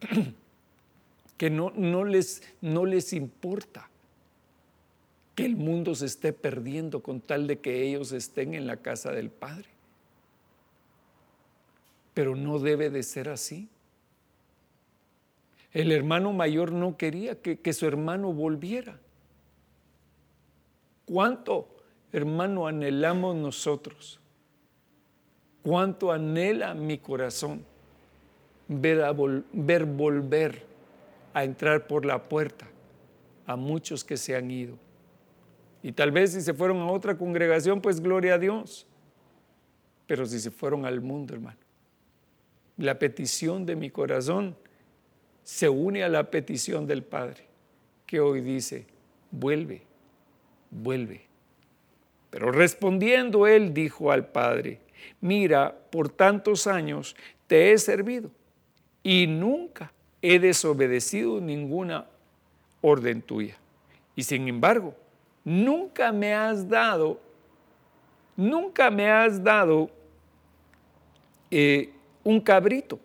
[1.40, 3.88] que no, no, les, no les importa
[5.34, 9.10] que el mundo se esté perdiendo con tal de que ellos estén en la casa
[9.12, 9.64] del Padre.
[12.12, 13.70] Pero no debe de ser así.
[15.72, 19.00] El hermano mayor no quería que, que su hermano volviera.
[21.06, 21.74] ¿Cuánto,
[22.12, 24.20] hermano, anhelamos nosotros?
[25.62, 27.64] ¿Cuánto anhela mi corazón
[28.68, 29.02] ver,
[29.54, 30.69] ver volver
[31.32, 32.68] a entrar por la puerta
[33.46, 34.78] a muchos que se han ido.
[35.82, 38.86] Y tal vez si se fueron a otra congregación, pues gloria a Dios.
[40.06, 41.58] Pero si se fueron al mundo, hermano,
[42.76, 44.56] la petición de mi corazón
[45.42, 47.46] se une a la petición del Padre,
[48.06, 48.86] que hoy dice,
[49.30, 49.82] vuelve,
[50.70, 51.22] vuelve.
[52.30, 54.80] Pero respondiendo él dijo al Padre,
[55.20, 57.16] mira, por tantos años
[57.46, 58.30] te he servido
[59.02, 62.06] y nunca he desobedecido ninguna
[62.80, 63.56] orden tuya.
[64.14, 64.94] Y sin embargo,
[65.44, 67.20] nunca me has dado,
[68.36, 69.90] nunca me has dado
[71.50, 72.98] eh, un cabrito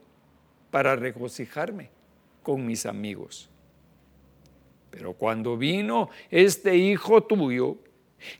[0.71, 1.89] para regocijarme
[2.43, 3.49] con mis amigos.
[4.91, 7.77] Pero cuando vino este hijo tuyo,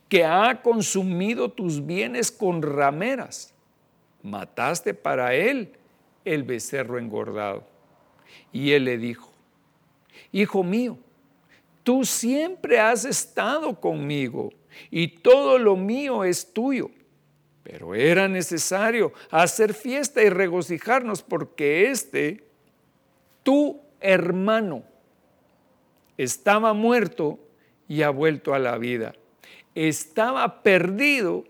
[0.08, 3.54] que ha consumido tus bienes con rameras,
[4.24, 5.74] mataste para él
[6.24, 7.75] el becerro engordado.
[8.52, 9.36] Y él le dijo,
[10.32, 10.98] Hijo mío,
[11.84, 14.52] tú siempre has estado conmigo
[14.92, 16.90] y todo lo mío es tuyo.
[17.64, 22.44] Pero era necesario hacer fiesta y regocijarnos porque este,
[23.44, 24.84] tu hermano,
[26.18, 27.40] estaba muerto
[27.88, 29.14] y ha vuelto a la vida.
[29.74, 31.46] Estaba perdido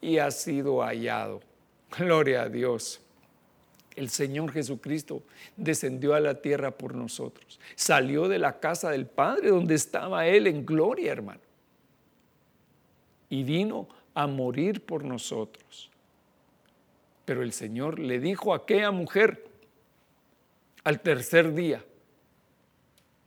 [0.00, 1.40] y ha sido hallado.
[1.98, 3.05] Gloria a Dios
[3.96, 5.22] el Señor Jesucristo
[5.56, 7.58] descendió a la tierra por nosotros.
[7.74, 11.40] Salió de la casa del Padre donde estaba Él en gloria, hermano.
[13.30, 15.90] Y vino a morir por nosotros.
[17.24, 19.44] Pero el Señor le dijo a aquella mujer
[20.84, 21.84] al tercer día,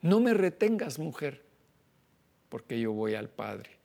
[0.01, 1.43] no me retengas mujer,
[2.47, 3.78] porque yo voy al Padre.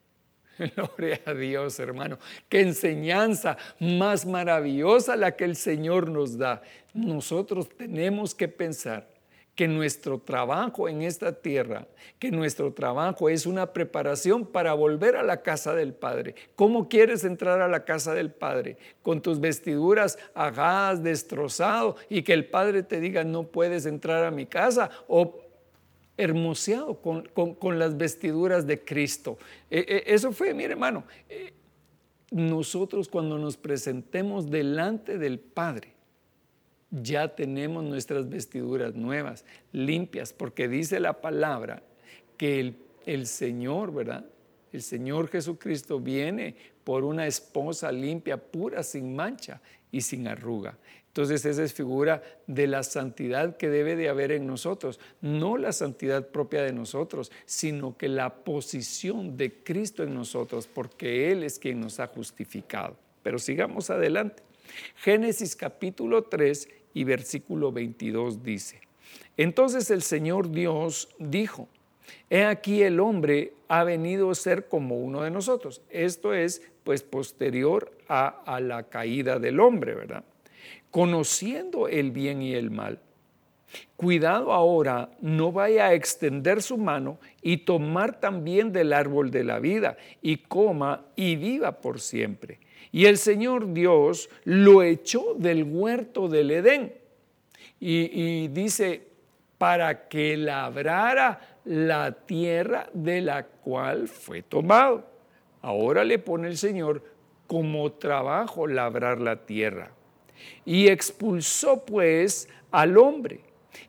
[0.76, 2.18] Gloria a Dios, hermano.
[2.48, 6.62] Qué enseñanza más maravillosa la que el Señor nos da.
[6.92, 9.14] Nosotros tenemos que pensar
[9.54, 11.86] que nuestro trabajo en esta tierra,
[12.18, 16.34] que nuestro trabajo es una preparación para volver a la casa del Padre.
[16.56, 18.76] ¿Cómo quieres entrar a la casa del Padre?
[19.02, 24.32] Con tus vestiduras agadas, destrozado, y que el Padre te diga, no puedes entrar a
[24.32, 25.43] mi casa, o
[26.16, 29.38] hermoseado con, las vestiduras de Cristo.
[29.70, 31.52] E, e, eso fue, mire hermano, eh,
[32.30, 35.94] nosotros cuando nos presentemos delante del Padre,
[36.90, 41.82] ya tenemos nuestras vestiduras nuevas, limpias, porque dice la palabra
[42.36, 44.24] que el, el Señor, ¿verdad?
[44.72, 50.76] El Señor Jesucristo viene por una esposa limpia, pura, sin mancha y sin arruga.
[51.14, 55.70] Entonces esa es figura de la santidad que debe de haber en nosotros, no la
[55.70, 61.60] santidad propia de nosotros, sino que la posición de Cristo en nosotros, porque Él es
[61.60, 62.96] quien nos ha justificado.
[63.22, 64.42] Pero sigamos adelante.
[64.96, 68.80] Génesis capítulo 3 y versículo 22 dice,
[69.36, 71.68] entonces el Señor Dios dijo,
[72.28, 75.80] he aquí el hombre ha venido a ser como uno de nosotros.
[75.90, 80.24] Esto es pues posterior a, a la caída del hombre, ¿verdad?
[80.94, 83.00] Conociendo el bien y el mal.
[83.96, 89.58] Cuidado ahora, no vaya a extender su mano y tomar también del árbol de la
[89.58, 92.60] vida y coma y viva por siempre.
[92.92, 96.94] Y el Señor Dios lo echó del huerto del Edén
[97.80, 99.02] y, y dice,
[99.58, 105.04] para que labrara la tierra de la cual fue tomado.
[105.60, 107.02] Ahora le pone el Señor
[107.48, 109.93] como trabajo labrar la tierra.
[110.64, 113.40] Y expulsó pues al hombre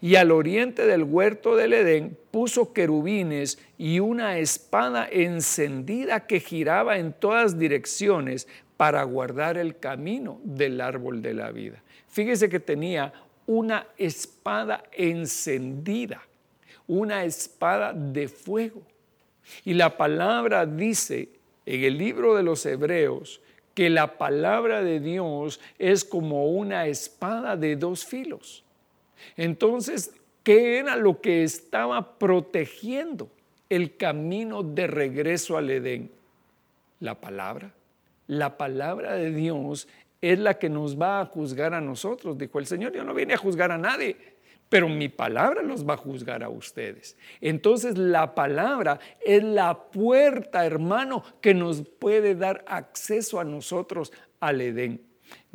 [0.01, 6.97] y al oriente del huerto del Edén puso querubines y una espada encendida que giraba
[6.97, 8.47] en todas direcciones
[8.77, 11.81] para guardar el camino del árbol de la vida.
[12.09, 13.13] Fíjese que tenía
[13.47, 16.21] una espada encendida,
[16.87, 18.81] una espada de fuego.
[19.63, 21.29] Y la palabra dice
[21.65, 23.41] en el libro de los Hebreos
[23.75, 28.63] que la palabra de Dios es como una espada de dos filos.
[29.37, 33.29] Entonces, ¿qué era lo que estaba protegiendo
[33.69, 36.09] el camino de regreso al Edén?
[37.01, 37.73] La palabra.
[38.27, 39.87] La palabra de Dios
[40.21, 42.93] es la que nos va a juzgar a nosotros, dijo el Señor.
[42.93, 44.15] Yo no vine a juzgar a nadie,
[44.69, 47.17] pero mi palabra los va a juzgar a ustedes.
[47.39, 54.61] Entonces la palabra es la puerta, hermano, que nos puede dar acceso a nosotros al
[54.61, 55.04] Edén.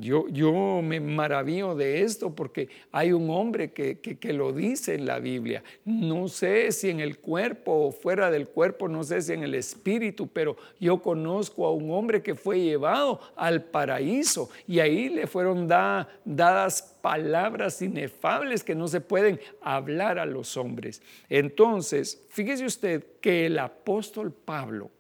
[0.00, 5.04] Yo, yo, me maravillo de esto porque hay un hombre que, que, lo dice en
[5.04, 5.62] la Biblia.
[5.84, 9.54] No sé si en el cuerpo o fuera del cuerpo, no sé si en el
[9.54, 15.26] espíritu, pero yo conozco a un hombre que fue llevado al paraíso y ahí le
[15.26, 21.02] fueron dadas palabras inefables que no se pueden hablar a los hombres.
[21.28, 24.90] Entonces, fíjese usted que el apóstol Pablo,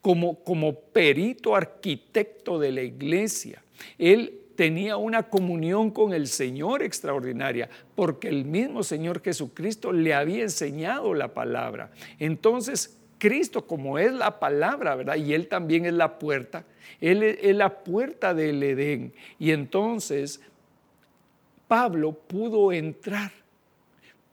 [0.00, 3.62] como, como perito arquitecto de la iglesia,
[3.98, 10.42] él tenía una comunión con el Señor extraordinaria, porque el mismo Señor Jesucristo le había
[10.42, 11.92] enseñado la palabra.
[12.18, 15.14] Entonces, Cristo, como es la palabra, ¿verdad?
[15.14, 16.64] Y Él también es la puerta,
[17.00, 19.14] Él es la puerta del Edén.
[19.38, 20.40] Y entonces,
[21.68, 23.30] Pablo pudo entrar,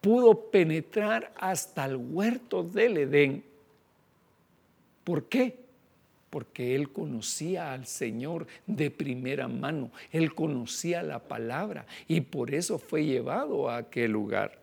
[0.02, 3.44] pudo penetrar hasta el huerto del Edén.
[5.04, 5.65] ¿Por qué?
[6.36, 12.78] Porque él conocía al Señor de primera mano, él conocía la palabra y por eso
[12.78, 14.60] fue llevado a aquel lugar.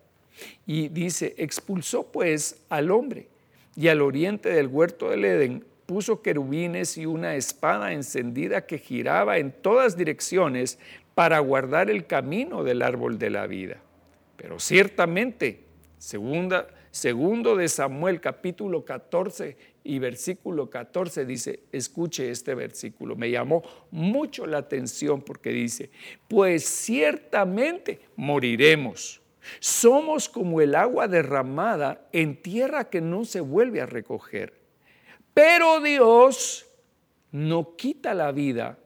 [0.67, 3.29] Y dice, expulsó pues al hombre
[3.75, 9.39] y al oriente del huerto del Edén puso querubines y una espada encendida que giraba
[9.39, 10.79] en todas direcciones
[11.15, 13.79] para guardar el camino del árbol de la vida.
[14.37, 15.61] Pero ciertamente,
[16.03, 23.63] segunda, segundo de Samuel capítulo 14 y versículo 14 dice, escuche este versículo, me llamó
[23.93, 25.91] mucho la atención porque dice,
[26.27, 29.23] pues ciertamente moriremos.
[29.61, 34.55] Somos como el agua derramada en tierra que no se vuelve a recoger.
[35.33, 36.67] Pero Dios
[37.31, 38.77] no quita la vida,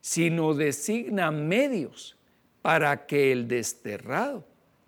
[0.00, 2.16] sino designa medios
[2.62, 4.42] para que el desterrado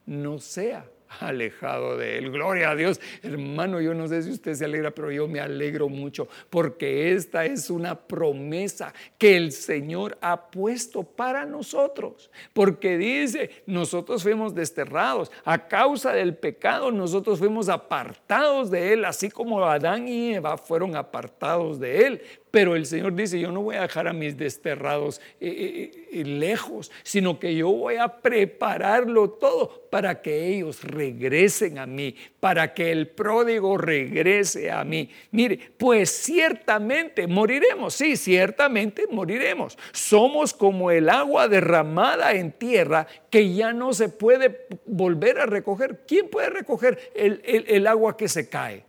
[0.06, 0.88] no sea
[1.20, 2.30] alejado de Él.
[2.30, 3.00] Gloria a Dios.
[3.22, 7.44] Hermano, yo no sé si usted se alegra, pero yo me alegro mucho porque esta
[7.44, 12.30] es una promesa que el Señor ha puesto para nosotros.
[12.52, 15.30] Porque dice, nosotros fuimos desterrados.
[15.44, 20.96] A causa del pecado, nosotros fuimos apartados de Él, así como Adán y Eva fueron
[20.96, 22.22] apartados de Él.
[22.50, 26.24] Pero el Señor dice, yo no voy a dejar a mis desterrados eh, eh, eh,
[26.24, 32.72] lejos, sino que yo voy a prepararlo todo para que ellos regresen a mí, para
[32.72, 35.10] que el pródigo regrese a mí.
[35.30, 39.76] Mire, pues ciertamente moriremos, sí, ciertamente moriremos.
[39.92, 46.04] Somos como el agua derramada en tierra que ya no se puede volver a recoger.
[46.06, 48.84] ¿Quién puede recoger el, el agua que se cae?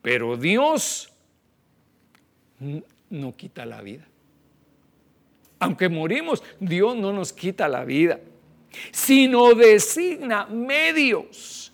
[0.00, 1.07] Pero Dios
[3.10, 4.04] no quita la vida.
[5.58, 8.20] Aunque morimos, Dios no nos quita la vida,
[8.92, 11.72] sino designa medios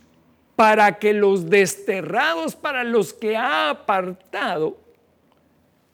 [0.57, 4.79] para que los desterrados, para los que ha apartado,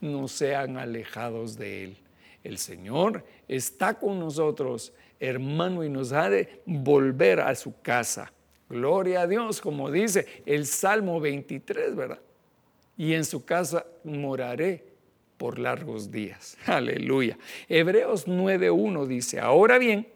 [0.01, 1.97] no sean alejados de Él.
[2.45, 8.33] El Señor está con nosotros, hermano, y nos ha de volver a su casa.
[8.69, 12.21] Gloria a Dios, como dice el Salmo 23, ¿verdad?
[13.01, 14.85] Y en su casa moraré
[15.39, 16.59] por largos días.
[16.67, 17.39] Aleluya.
[17.67, 20.07] Hebreos 9.1 dice, ahora bien,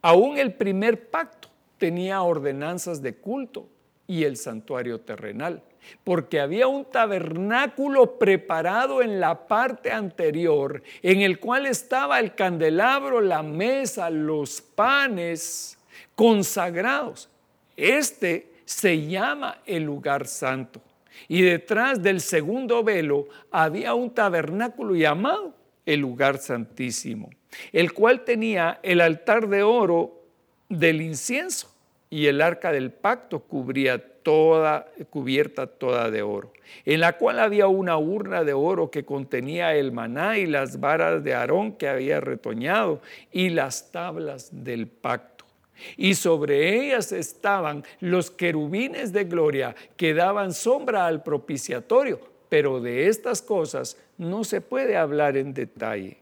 [0.00, 3.68] aún el primer pacto tenía ordenanzas de culto
[4.06, 5.62] y el santuario terrenal,
[6.02, 13.20] porque había un tabernáculo preparado en la parte anterior, en el cual estaba el candelabro,
[13.20, 15.76] la mesa, los panes
[16.14, 17.28] consagrados.
[17.76, 20.80] Este se llama el lugar santo.
[21.28, 25.54] Y detrás del segundo velo había un tabernáculo llamado
[25.84, 27.30] el lugar santísimo,
[27.72, 30.22] el cual tenía el altar de oro
[30.68, 31.72] del incienso
[32.10, 36.52] y el arca del pacto cubría toda, cubierta toda de oro,
[36.84, 41.22] en la cual había una urna de oro que contenía el maná y las varas
[41.22, 43.00] de Aarón que había retoñado
[43.30, 45.35] y las tablas del pacto.
[45.96, 53.08] Y sobre ellas estaban los querubines de gloria que daban sombra al propiciatorio, pero de
[53.08, 56.18] estas cosas no se puede hablar en detalle.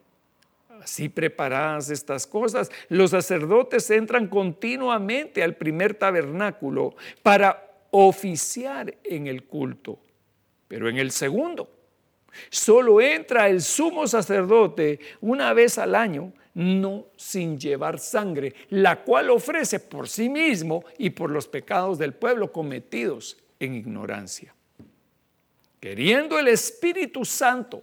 [0.83, 9.45] Así preparadas estas cosas, los sacerdotes entran continuamente al primer tabernáculo para oficiar en el
[9.45, 9.99] culto.
[10.69, 11.71] Pero en el segundo,
[12.51, 19.31] solo entra el sumo sacerdote una vez al año, no sin llevar sangre, la cual
[19.31, 24.55] ofrece por sí mismo y por los pecados del pueblo cometidos en ignorancia.
[25.81, 27.83] Queriendo el Espíritu Santo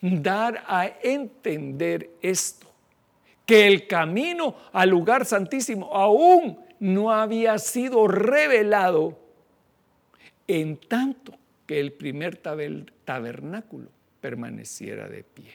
[0.00, 2.68] dar a entender esto,
[3.44, 9.18] que el camino al lugar santísimo aún no había sido revelado
[10.46, 11.34] en tanto
[11.66, 13.88] que el primer tabernáculo
[14.20, 15.52] permaneciera de pie.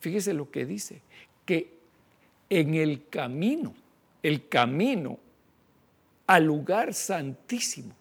[0.00, 1.02] Fíjese lo que dice,
[1.48, 1.78] que
[2.50, 3.72] en el camino,
[4.22, 5.18] el camino
[6.26, 7.94] al lugar santísimo,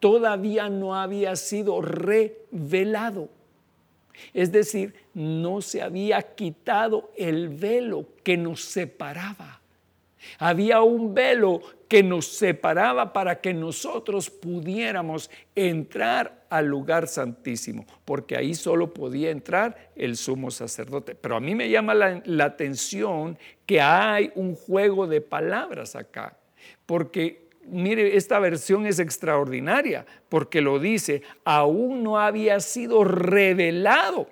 [0.00, 3.28] todavía no había sido revelado.
[4.32, 9.60] Es decir, no se había quitado el velo que nos separaba.
[10.38, 18.36] Había un velo que nos separaba para que nosotros pudiéramos entrar al lugar santísimo, porque
[18.36, 21.14] ahí solo podía entrar el sumo sacerdote.
[21.14, 26.36] Pero a mí me llama la, atención que hay un juego de palabras acá,
[26.86, 34.28] porque mire, esta versión es extraordinaria porque lo dice, aún no había sido revelado,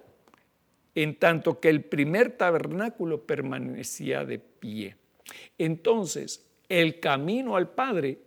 [0.95, 4.97] en tanto que el primer tabernáculo permanecía de pie.
[5.59, 8.18] Entonces, el camino al Padre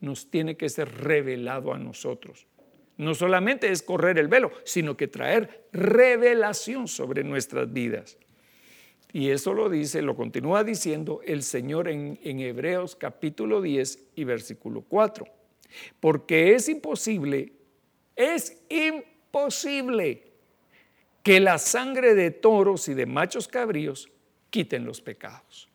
[0.00, 2.46] nos tiene que ser revelado a nosotros.
[2.96, 8.18] No solamente es correr el velo, sino que traer revelación sobre nuestras vidas.
[9.12, 14.82] Y eso lo dice, lo continúa diciendo el Señor en, Hebreos capítulo 10 y versículo
[14.82, 15.26] 4.
[15.98, 17.54] Porque es imposible,
[18.14, 20.24] es imposible
[21.22, 24.10] que la sangre de toros y de machos cabríos
[24.50, 25.69] quiten los pecados.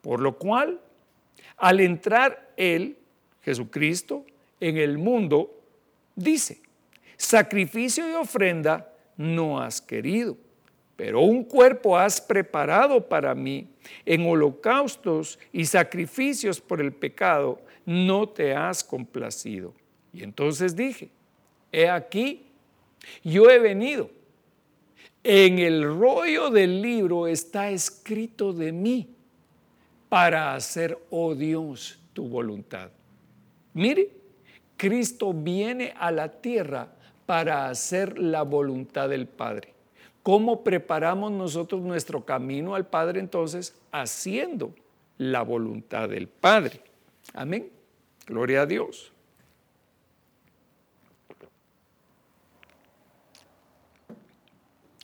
[0.00, 0.80] Por lo cual,
[1.56, 2.96] al entrar Él,
[3.42, 4.24] Jesucristo,
[4.60, 5.62] en el mundo,
[6.14, 6.60] dice,
[7.16, 10.36] sacrificio y ofrenda no has querido
[11.00, 13.66] pero un cuerpo has preparado para mí.
[14.04, 19.72] En holocaustos y sacrificios por el pecado no te has complacido.
[20.12, 21.08] Y entonces dije,
[21.72, 22.44] he aquí,
[23.24, 24.10] yo he venido.
[25.24, 29.08] En el rollo del libro está escrito de mí
[30.10, 32.90] para hacer, oh Dios, tu voluntad.
[33.72, 34.10] Mire,
[34.76, 36.88] Cristo viene a la tierra
[37.24, 39.72] para hacer la voluntad del Padre.
[40.24, 43.74] ¿Cómo preparamos nosotros nuestro camino al Padre entonces?
[43.92, 44.74] Haciendo
[45.16, 46.80] la voluntad del Padre.
[47.32, 47.70] Amén.
[48.26, 49.12] Gloria a Dios.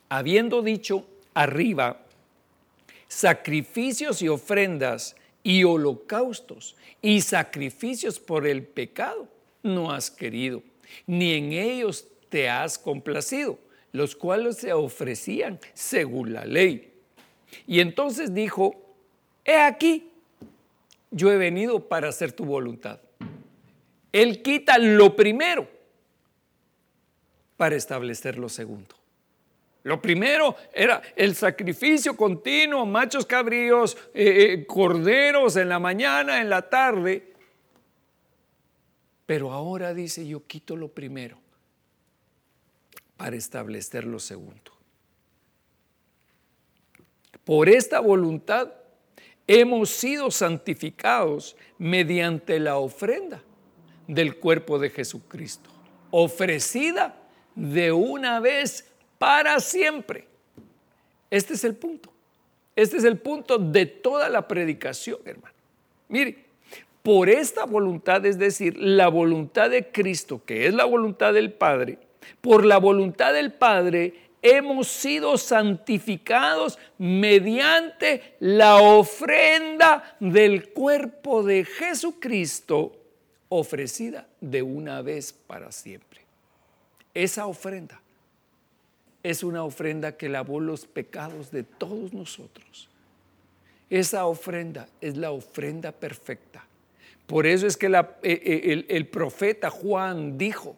[0.08, 2.05] Habiendo dicho arriba,
[3.08, 9.28] sacrificios y ofrendas y holocaustos y sacrificios por el pecado,
[9.62, 10.62] no has querido,
[11.06, 13.58] ni en ellos te has complacido
[13.96, 16.92] los cuales se ofrecían según la ley.
[17.66, 18.94] Y entonces dijo,
[19.44, 20.10] he aquí,
[21.10, 23.00] yo he venido para hacer tu voluntad.
[24.12, 25.68] Él quita lo primero
[27.56, 28.94] para establecer lo segundo.
[29.86, 36.50] Lo primero era el sacrificio continuo, machos cabríos, eh, eh, corderos en la mañana, en
[36.50, 37.32] la tarde.
[39.26, 41.38] Pero ahora dice, yo quito lo primero
[43.16, 44.72] para establecer lo segundo.
[47.44, 48.72] Por esta voluntad
[49.46, 53.40] hemos sido santificados mediante la ofrenda
[54.08, 55.70] del cuerpo de Jesucristo,
[56.10, 57.22] ofrecida
[57.54, 60.26] de una vez para siempre.
[61.30, 62.12] Este es el punto.
[62.74, 65.54] Este es el punto de toda la predicación, hermano.
[66.08, 66.44] Mire,
[67.02, 71.98] por esta voluntad, es decir, la voluntad de Cristo, que es la voluntad del Padre,
[72.40, 82.92] por la voluntad del Padre, hemos sido santificados mediante la ofrenda del cuerpo de Jesucristo
[83.48, 86.20] ofrecida de una vez para siempre.
[87.14, 88.00] Esa ofrenda
[89.26, 92.88] es una ofrenda que lavó los pecados de todos nosotros.
[93.90, 96.66] Esa ofrenda es la ofrenda perfecta
[97.26, 100.76] Por eso es que eh, eh, el, el profeta Juan dijo,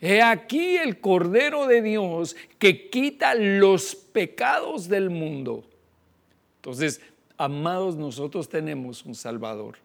[0.00, 5.64] He aquí el Cordero de Dios que quita los pecados del mundo.
[6.56, 7.02] Entonces,
[7.36, 9.76] amados, nosotros tenemos un Salvador.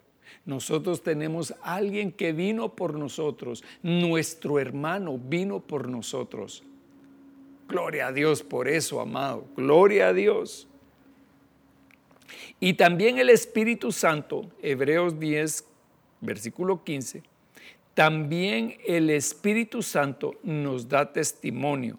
[0.46, 3.62] Nosotros tenemos alguien que vino por nosotros.
[3.82, 6.62] Nuestro hermano vino por nosotros.
[7.68, 9.46] Gloria a Dios por eso, amado.
[9.56, 10.68] Gloria a Dios.
[12.60, 15.64] Y también el Espíritu Santo, Hebreos 10,
[16.20, 17.22] versículo 15,
[17.94, 21.98] también el Espíritu Santo nos da testimonio,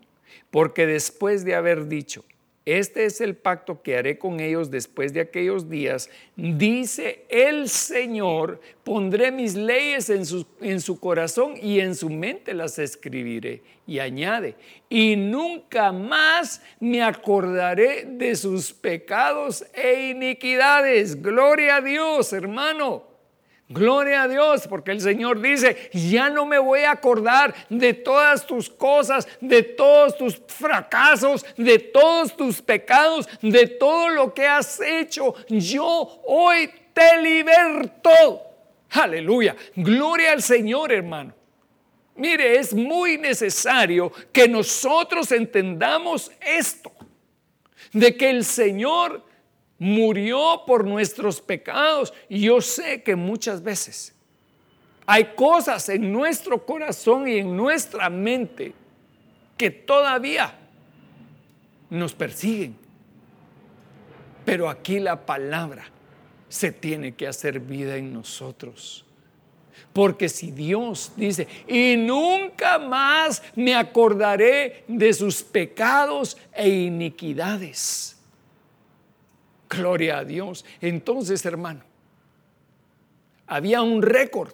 [0.51, 2.25] porque después de haber dicho,
[2.65, 6.09] este es el pacto que haré con ellos después de aquellos días.
[6.35, 12.55] Dice el Señor, pondré mis leyes en su, en su, corazón y en su mente
[12.55, 13.61] las escribiré.
[13.85, 14.55] Y añade,
[14.89, 21.21] y nunca más me acordaré de sus pecados e iniquidades.
[21.21, 23.04] Gloria a Dios, hermano.
[23.67, 28.45] Gloria a Dios, porque el Señor dice, ya no me voy a acordar de todas
[28.45, 34.79] tus cosas, de todos tus fracasos, de todos tus pecados, de todo lo que has
[34.79, 35.33] hecho.
[35.49, 38.43] Yo hoy te liberto.
[38.91, 39.55] Aleluya.
[39.75, 41.33] Gloria al Señor, hermano.
[42.15, 46.91] Mire, es muy necesario que nosotros entendamos esto,
[47.91, 49.25] de que el Señor
[49.77, 52.13] murió por nuestros pecados.
[52.29, 54.15] Y yo sé que muchas veces
[55.05, 58.73] hay cosas en nuestro corazón y en nuestra mente
[59.57, 60.57] que todavía
[61.89, 62.75] nos persiguen.
[64.43, 65.85] Pero aquí la palabra
[66.49, 69.05] se tiene que hacer vida en nosotros.
[69.93, 78.14] Porque si Dios dice, y nunca más me acordaré de sus pecados e iniquidades.
[79.69, 80.65] Gloria a Dios.
[80.81, 81.81] Entonces, hermano,
[83.47, 84.53] había un récord.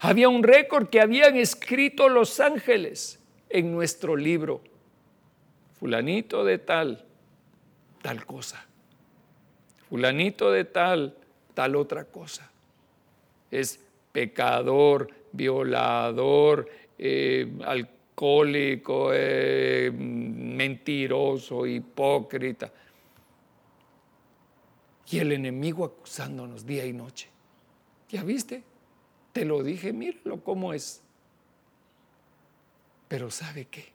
[0.00, 4.60] Había un récord que habían escrito los ángeles en nuestro libro.
[5.78, 7.04] Fulanito de tal,
[8.02, 8.64] tal cosa.
[9.88, 11.16] Fulanito de tal,
[11.54, 12.50] tal otra cosa.
[13.50, 13.80] Es
[14.12, 16.68] pecador, violador,
[16.98, 22.72] eh, alcohólico, eh, mentiroso, hipócrita
[25.08, 27.28] y el enemigo acusándonos día y noche.
[28.08, 28.64] ¿Ya viste?
[29.32, 31.02] Te lo dije, míralo cómo es.
[33.08, 33.92] Pero ¿sabe qué?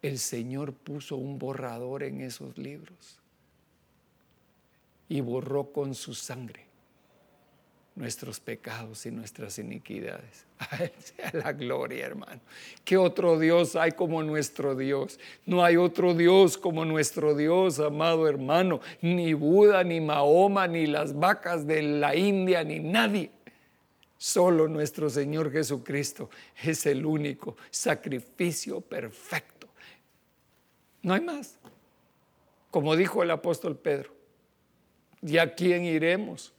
[0.00, 3.20] El Señor puso un borrador en esos libros
[5.08, 6.66] y borró con su sangre
[7.94, 10.46] nuestros pecados y nuestras iniquidades.
[10.98, 12.40] sea la gloria, hermano.
[12.84, 15.18] ¿Qué otro Dios hay como nuestro Dios?
[15.46, 18.80] No hay otro Dios como nuestro Dios, amado hermano.
[19.00, 23.30] Ni Buda, ni Mahoma, ni las vacas de la India, ni nadie.
[24.16, 26.30] Solo nuestro Señor Jesucristo
[26.62, 29.66] es el único sacrificio perfecto.
[31.02, 31.58] No hay más.
[32.70, 34.14] Como dijo el apóstol Pedro,
[35.20, 36.52] ¿y a quién iremos?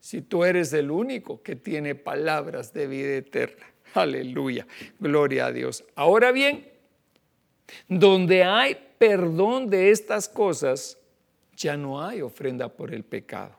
[0.00, 3.66] Si tú eres el único que tiene palabras de vida eterna.
[3.94, 4.66] Aleluya,
[4.98, 5.84] gloria a Dios.
[5.94, 6.68] Ahora bien,
[7.88, 10.98] donde hay perdón de estas cosas,
[11.56, 13.56] ya no hay ofrenda por el pecado.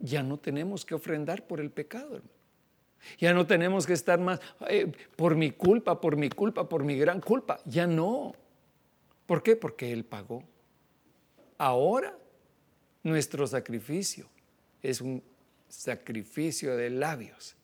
[0.00, 2.20] Ya no tenemos que ofrendar por el pecado,
[3.18, 6.96] Ya no tenemos que estar más eh, por mi culpa, por mi culpa, por mi
[6.96, 7.58] gran culpa.
[7.64, 8.34] Ya no.
[9.26, 9.56] ¿Por qué?
[9.56, 10.44] Porque Él pagó.
[11.58, 12.16] Ahora
[13.02, 14.28] nuestro sacrificio
[14.82, 15.22] es un
[15.68, 17.56] sacrificio de labios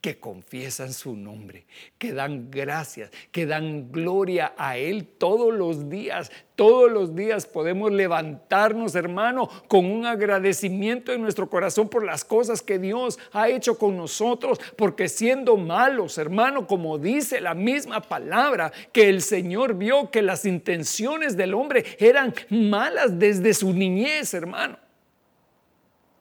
[0.00, 1.66] que confiesan su nombre,
[1.98, 6.32] que dan gracias, que dan gloria a Él todos los días.
[6.56, 12.62] Todos los días podemos levantarnos, hermano, con un agradecimiento en nuestro corazón por las cosas
[12.62, 18.72] que Dios ha hecho con nosotros, porque siendo malos, hermano, como dice la misma palabra,
[18.92, 24.78] que el Señor vio que las intenciones del hombre eran malas desde su niñez, hermano.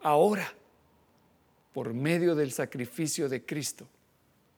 [0.01, 0.53] Ahora
[1.80, 3.88] por medio del sacrificio de Cristo,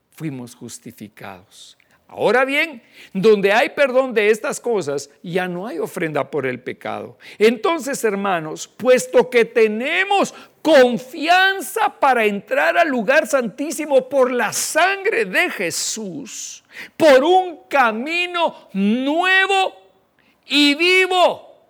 [0.09, 1.77] fuimos justificados.
[2.07, 2.81] Ahora bien,
[3.13, 7.19] donde hay perdón de estas cosas, ya no hay ofrenda por el pecado.
[7.37, 15.51] Entonces, hermanos, puesto que tenemos confianza para entrar al lugar santísimo por la sangre de
[15.51, 16.63] Jesús,
[16.97, 19.75] por un camino nuevo
[20.47, 21.67] y vivo,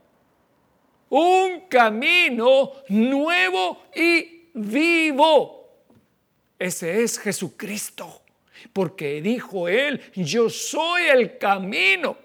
[1.09, 5.69] un camino nuevo y vivo.
[6.57, 8.21] Ese es Jesucristo.
[8.73, 12.17] Porque dijo él, yo soy el camino.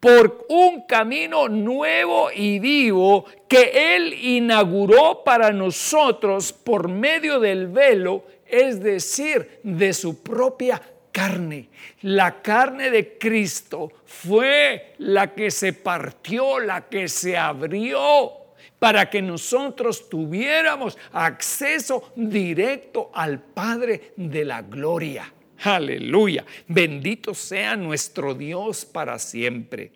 [0.00, 8.24] por un camino nuevo y vivo que Él inauguró para nosotros por medio del velo,
[8.46, 10.80] es decir, de su propia
[11.10, 11.68] carne.
[12.02, 18.47] La carne de Cristo fue la que se partió, la que se abrió
[18.78, 25.32] para que nosotros tuviéramos acceso directo al Padre de la Gloria.
[25.64, 26.44] Aleluya.
[26.68, 29.92] Bendito sea nuestro Dios para siempre.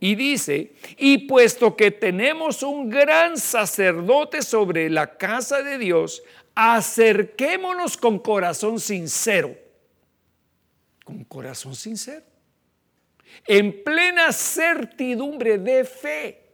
[0.00, 6.22] Y dice, y puesto que tenemos un gran sacerdote sobre la casa de Dios,
[6.54, 9.56] acerquémonos con corazón sincero.
[11.04, 12.22] Con corazón sincero.
[13.44, 16.47] En plena certidumbre de fe.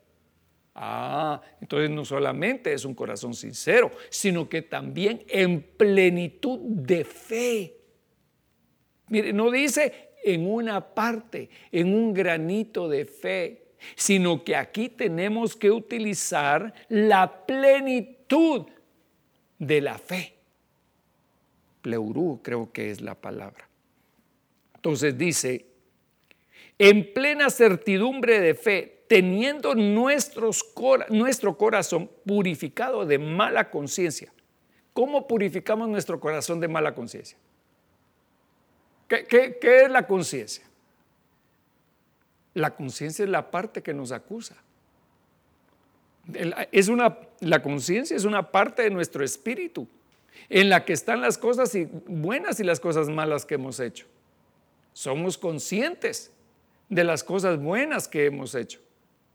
[0.75, 7.77] Ah, entonces no solamente es un corazón sincero, sino que también en plenitud de fe.
[9.09, 13.65] Mire, no dice en una parte, en un granito de fe,
[13.95, 18.67] sino que aquí tenemos que utilizar la plenitud
[19.59, 20.35] de la fe.
[21.83, 23.69] Pleurú creo que es la palabra.
[24.75, 25.67] Entonces dice,
[26.79, 34.33] en plena certidumbre de fe, teniendo nuestro corazón purificado de mala conciencia.
[34.93, 37.37] ¿Cómo purificamos nuestro corazón de mala conciencia?
[39.09, 40.65] ¿Qué, es la conciencia?
[42.55, 44.57] La conciencia es la parte que nos acusa.
[46.73, 49.87] Es una, la conciencia es una parte de nuestro espíritu
[50.49, 51.77] en la que están las cosas
[52.07, 54.07] buenas y las cosas malas que hemos hecho.
[54.95, 56.33] Somos conscientes
[56.89, 58.84] de las cosas buenas que hemos hecho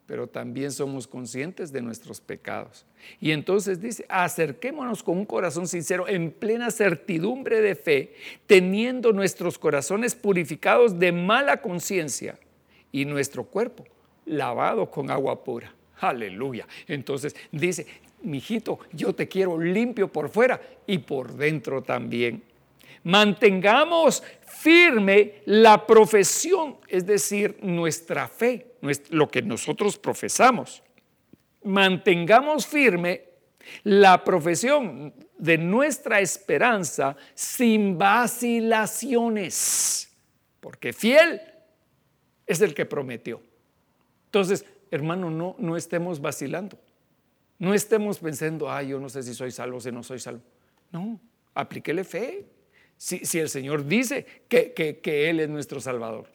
[0.10, 2.84] pero también somos conscientes de nuestros pecados.
[3.22, 8.16] Y entonces dice, acerquémonos con un corazón sincero, en plena certidumbre de fe,
[8.48, 12.40] teniendo nuestros corazones purificados de mala conciencia
[12.92, 13.86] y nuestro cuerpo
[14.26, 15.72] lavado con agua pura.
[16.00, 16.68] Aleluya.
[16.88, 17.86] Entonces dice,
[18.24, 22.42] mijito, yo te quiero limpio por fuera y por dentro también.
[23.04, 28.69] Mantengamos firme la profesión, es decir, nuestra fe
[29.10, 30.84] lo que nosotros profesamos.
[31.64, 33.30] Mantengamos firme
[33.84, 40.10] la profesión de nuestra esperanza sin vacilaciones,
[40.60, 41.42] porque fiel
[42.46, 43.42] es el que prometió.
[44.26, 46.78] Entonces, hermano, no, no estemos vacilando.
[47.58, 50.44] No estemos pensando, ay, yo no sé si soy salvo si no soy salvo.
[50.92, 51.20] No,
[51.54, 52.46] aplíquele fe.
[52.98, 56.28] Si, si el Señor dice que, que Él es nuestro Salvador.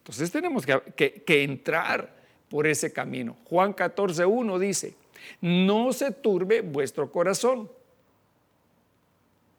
[0.00, 2.14] Entonces tenemos que, entrar
[2.48, 3.36] por ese camino.
[3.44, 4.94] Juan 14, 1 dice,
[5.40, 7.70] no se turbe vuestro corazón.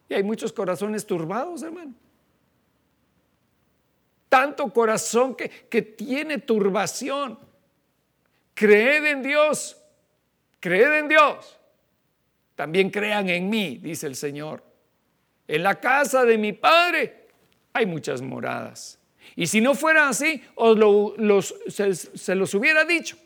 [0.08, 1.94] Y hay muchos corazones turbados, hermano.
[4.28, 7.38] Tanto corazón que, que tiene turbación.
[8.54, 9.78] Creed en Dios,
[10.60, 11.58] creed en Dios.
[12.54, 14.62] También crean en mí, dice el Señor.
[15.48, 17.28] En la casa de mi Padre
[17.72, 18.98] hay muchas moradas.
[19.36, 23.16] Y si no fuera así, os los, se, los hubiera dicho,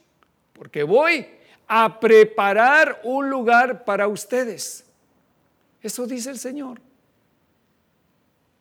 [0.52, 1.26] porque voy
[1.66, 4.84] a preparar un lugar para ustedes.
[5.82, 6.80] Eso dice el Señor.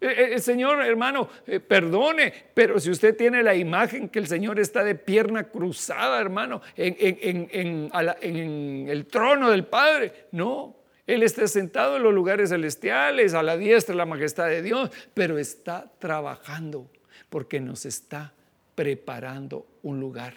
[0.02, 4.28] E, e, el Señor, hermano, eh, perdone, pero si usted tiene la imagen que el
[4.28, 10.76] Señor está de pierna cruzada, hermano, en, en, el trono del Padre, no.
[11.08, 14.90] Él está sentado en los lugares celestiales, a la diestra de la majestad de Dios,
[15.14, 16.90] pero está trabajando
[17.36, 18.32] porque nos está
[18.76, 20.36] preparando un lugar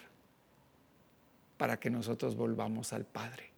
[1.55, 3.51] para que nosotros volvamos al Padre.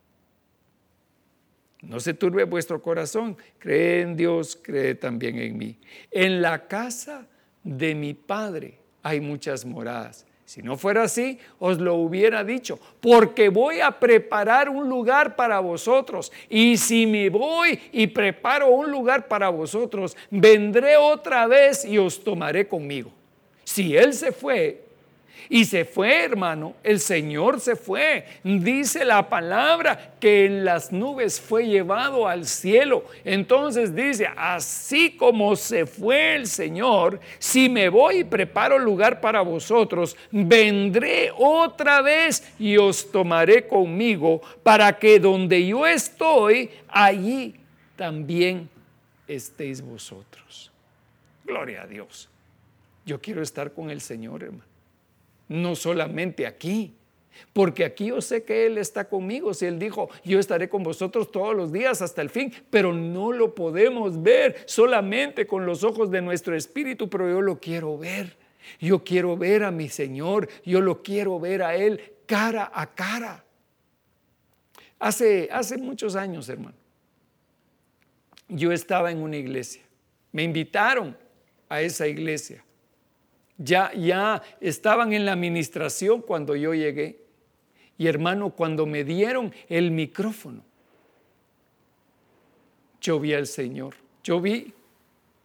[1.81, 5.79] No se turbe vuestro corazón, cree en Dios, cree también en mí.
[6.11, 7.25] En la casa
[7.63, 10.27] de mi Padre hay muchas moradas.
[10.45, 15.59] Si no fuera así, os lo hubiera dicho, porque voy a preparar un lugar para
[15.61, 16.31] vosotros.
[16.47, 22.23] Y si me voy y preparo un lugar para vosotros, vendré otra vez y os
[22.23, 23.13] tomaré conmigo
[23.72, 24.82] si Él se fue,
[25.49, 28.26] y se fue, hermano, el Señor se fue.
[28.41, 33.03] Dice la palabra que en las nubes fue llevado al cielo.
[33.26, 39.41] Entonces dice, así como se fue el Señor, si me voy y preparo lugar para
[39.41, 47.55] vosotros, vendré otra vez y os tomaré conmigo para que donde yo estoy, allí
[47.97, 48.69] también
[49.28, 50.72] estéis vosotros.
[51.43, 52.30] Gloria a Dios.
[53.05, 54.65] Yo quiero estar con el Señor, hermano.
[55.47, 56.95] No solamente aquí,
[57.53, 59.53] porque aquí yo sé que Él está conmigo.
[59.53, 63.31] Si Él dijo, yo estaré con vosotros todos los días hasta el fin, pero no
[63.31, 68.37] lo podemos ver solamente con los ojos de nuestro espíritu, pero yo lo quiero ver.
[68.79, 73.43] Yo quiero ver a mi Señor, yo lo quiero ver a Él cara a cara.
[74.99, 76.77] Hace, hace muchos años, hermano,
[78.47, 79.81] yo estaba en una iglesia.
[80.31, 81.17] Me invitaron
[81.67, 82.63] a esa iglesia.
[83.64, 87.22] Ya, ya estaban en la administración cuando yo llegué.
[87.97, 90.64] Y hermano, cuando me dieron el micrófono,
[92.99, 93.93] yo vi al Señor.
[94.24, 94.74] Yo vi,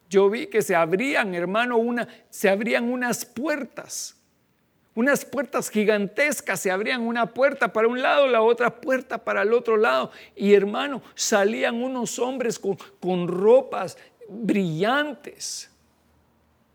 [0.09, 4.15] yo vi que se abrían, hermano, una, se abrían unas puertas.
[4.95, 9.53] Unas puertas gigantescas, se abrían una puerta para un lado, la otra puerta para el
[9.53, 10.09] otro lado.
[10.35, 13.95] Y hermano, salían unos hombres con, con ropas
[14.27, 15.69] brillantes.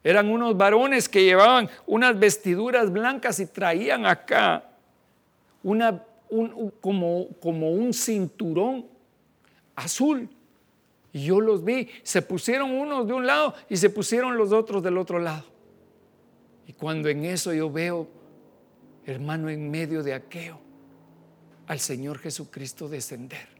[0.05, 4.65] Eran unos varones que llevaban unas vestiduras blancas y traían acá
[5.63, 6.03] una,
[6.81, 8.87] como, como un cinturón
[9.77, 10.29] azul.
[11.13, 14.83] Y yo los vi, se pusieron unos de un lado y se pusieron los otros
[14.83, 15.45] del otro lado.
[16.67, 18.09] Y cuando en eso yo veo,
[19.07, 20.59] hermano, en medio de aquello,
[21.67, 23.52] al Señor Jesucristo descender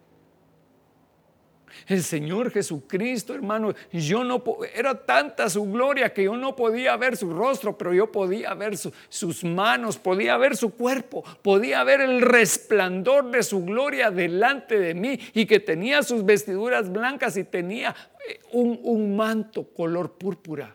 [1.87, 4.43] el Señor Jesucristo, hermano, yo no
[4.75, 8.77] era tanta su gloria que yo no podía ver su rostro, pero yo podía ver
[8.77, 14.95] sus manos, podía ver su cuerpo, podía ver el resplandor de su gloria delante de
[14.95, 17.95] mí y que tenía sus vestiduras blancas y tenía
[18.29, 20.75] eh, un, manto color púrpura,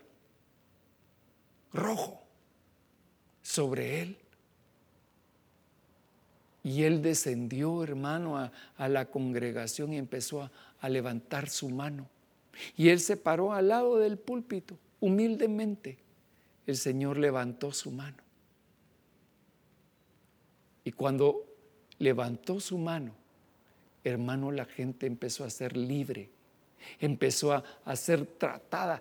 [1.72, 2.22] rojo,
[3.42, 4.16] sobre él.
[6.62, 10.50] Y él descendió, hermano, a, a la congregación y empezó a,
[10.80, 12.08] a levantar su mano.
[12.76, 15.98] Y él se paró al lado del púlpito, humildemente.
[16.66, 18.18] El Señor levantó su mano.
[20.84, 21.44] Y cuando
[21.98, 23.12] levantó su mano,
[24.04, 26.30] hermano, la gente empezó a ser libre,
[27.00, 29.00] empezó a, a ser tratada.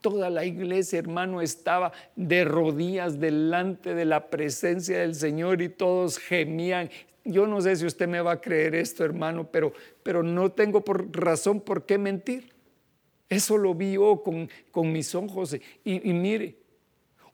[0.00, 6.18] Toda la iglesia, hermano, estaba de rodillas delante de la presencia del Señor y todos
[6.18, 6.90] gemían
[7.24, 10.82] yo no sé si usted me va a creer esto, hermano, pero, pero no tengo
[10.82, 12.52] por razón por qué mentir.
[13.28, 15.54] Eso lo vi yo con, con mis ojos.
[15.54, 15.60] Y,
[16.10, 16.56] y mire,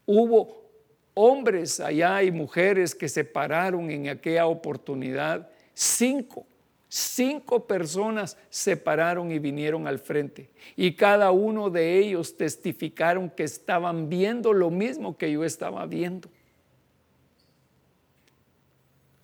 [0.04, 0.66] hubo
[1.14, 5.48] hombres allá y mujeres que se pararon en aquella oportunidad.
[5.72, 6.46] Cinco,
[6.88, 10.50] cinco personas se pararon y vinieron al frente.
[10.76, 16.28] Y cada uno de ellos testificaron que estaban viendo lo mismo que yo estaba viendo.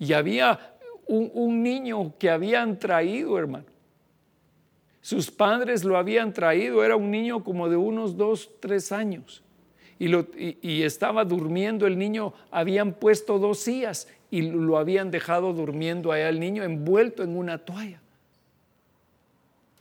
[0.03, 0.59] Y había
[1.07, 3.67] un, niño que habían traído, hermano.
[5.01, 9.45] Sus padres lo habían traído, era un niño como de unos dos, tres años.
[10.01, 10.11] Y,
[10.61, 16.31] y, estaba durmiendo el niño, habían puesto dos sillas y lo habían dejado durmiendo allá
[16.31, 18.01] el niño envuelto en una toalla.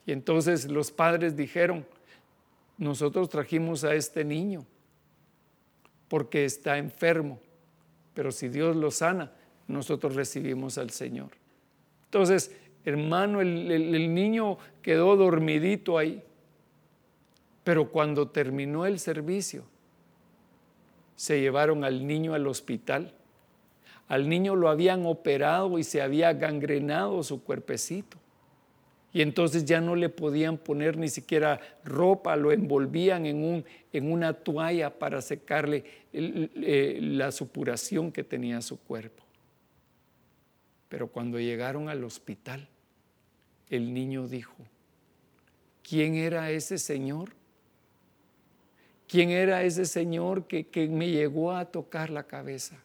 [0.05, 1.84] Y entonces los padres dijeron,
[2.78, 4.67] nosotros trajimos a este niño
[6.07, 7.39] porque está enfermo,
[8.13, 9.32] pero si Dios lo sana,
[9.68, 11.30] nosotros recibimos al Señor.
[12.05, 16.22] Entonces, hermano, el, niño quedó dormidito ahí,
[17.64, 19.64] pero cuando terminó el servicio,
[21.16, 23.14] se llevaron al niño al hospital.
[24.07, 28.18] Al niño lo habían operado y se había gangrenado su cuerpecito.
[29.14, 34.12] Y entonces ya no le podían poner ni siquiera ropa, lo envolvían en, un, en
[34.12, 35.84] una toalla para secarle
[36.14, 39.20] eh, la supuración que tenía su cuerpo.
[40.91, 42.67] Pero cuando llegaron al hospital,
[43.69, 44.57] el niño dijo,
[45.87, 47.29] ¿quién era ese señor?
[49.07, 52.75] ¿Quién era ese señor que, que, me llegó a tocar la cabeza?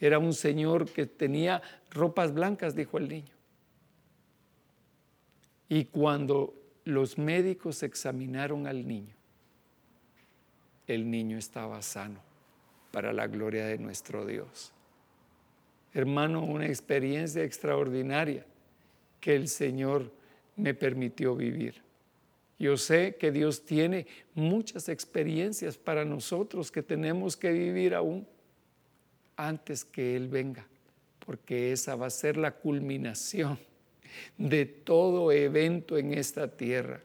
[0.00, 3.34] Era un señor que tenía ropas blancas, dijo el niño.
[5.70, 6.52] Y cuando
[6.84, 9.14] los médicos examinaron al niño,
[10.86, 12.20] el niño estaba sano
[12.90, 14.71] para la gloria de nuestro Dios
[15.94, 18.44] hermano, una experiencia extraordinaria
[19.20, 20.10] que el Señor
[20.56, 21.82] me permitió vivir.
[22.58, 28.26] Yo sé que Dios tiene muchas experiencias para nosotros que tenemos que vivir aún
[29.36, 30.66] antes que Él venga,
[31.24, 33.58] porque esa va a ser la culminación
[34.38, 37.00] de todo evento en esta tierra,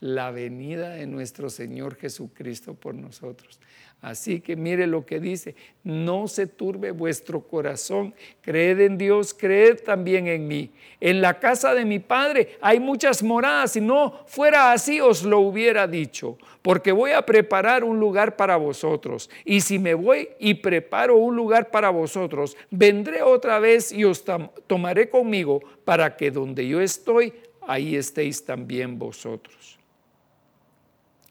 [0.00, 3.58] la venida de nuestro Señor Jesucristo por nosotros.
[4.02, 9.80] Así que mire lo que dice, no se turbe vuestro corazón, creed en Dios, creed
[9.84, 10.70] también en mí.
[11.00, 15.40] En la casa de mi Padre hay muchas moradas, si no fuera así os lo
[15.40, 19.30] hubiera dicho, porque voy a preparar un lugar para vosotros.
[19.46, 24.22] Y si me voy y preparo un lugar para vosotros, vendré otra vez y os
[24.66, 27.32] tomaré conmigo para que donde yo estoy,
[27.66, 29.75] ahí estéis también vosotros.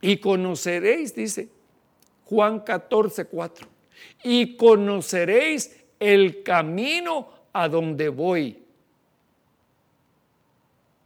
[0.05, 1.49] Y conoceréis, dice,
[2.25, 3.67] Juan 14, 4.
[4.23, 8.61] Y conoceréis el camino a donde voy.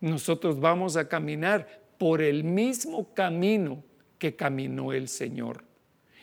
[0.02, 1.66] Nosotros vamos a caminar
[1.98, 3.82] por el mismo camino
[4.18, 5.64] que caminó el Señor.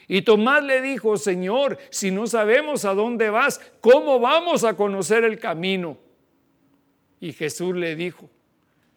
[0.06, 5.24] Y Tomás le dijo, Señor, si no sabemos a dónde vas, ¿cómo vamos a conocer
[5.24, 5.96] el camino?
[7.20, 8.28] Y Jesús le dijo,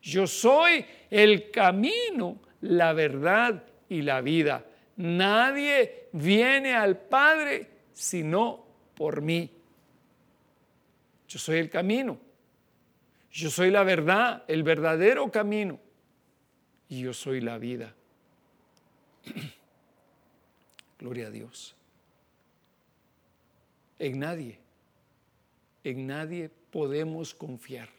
[0.02, 4.66] yo soy el camino, la verdad y la vida.
[4.98, 8.66] Nadie viene al Padre sino
[8.96, 9.52] por mí.
[11.28, 12.18] Yo soy el camino.
[13.32, 15.80] Yo soy la verdad, el verdadero camino.
[16.88, 17.94] Y yo soy la vida.
[21.00, 21.76] Gloria a Dios.
[24.00, 24.60] En nadie,
[25.84, 27.99] en nadie podemos confiar.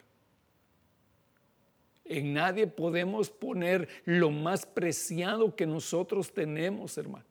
[2.10, 7.24] En nadie podemos poner lo más preciado que nosotros tenemos, hermano.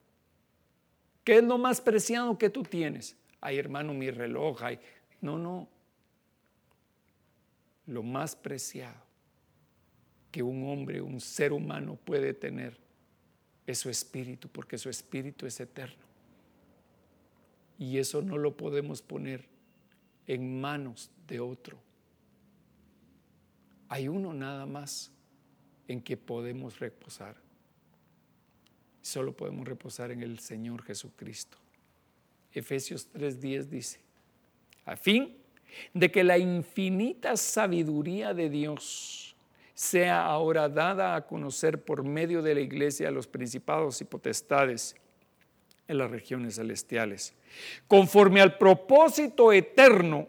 [1.25, 3.17] ¿Qué es lo más preciado que tú tienes?
[3.41, 4.63] Ay, hermano, mi reloj.
[4.63, 4.79] Ay.
[5.19, 5.67] No, no.
[7.87, 9.03] Lo más preciado
[10.31, 12.77] que un hombre, un ser humano puede tener
[13.67, 16.05] es su espíritu, porque su espíritu es eterno.
[17.77, 19.45] Y eso no lo podemos poner
[20.25, 21.88] en manos de otro.
[23.89, 25.11] Hay uno nada más
[25.87, 27.35] en que podemos reposar.
[29.01, 31.57] Solo podemos reposar en el Señor Jesucristo.
[32.53, 33.99] Efesios 3:10 dice,
[34.85, 35.37] a fin
[35.93, 39.35] de que la infinita sabiduría de Dios
[39.73, 44.95] sea ahora dada a conocer por medio de la iglesia a los principados y potestades
[45.87, 47.33] en las regiones celestiales,
[47.87, 50.27] conforme al propósito eterno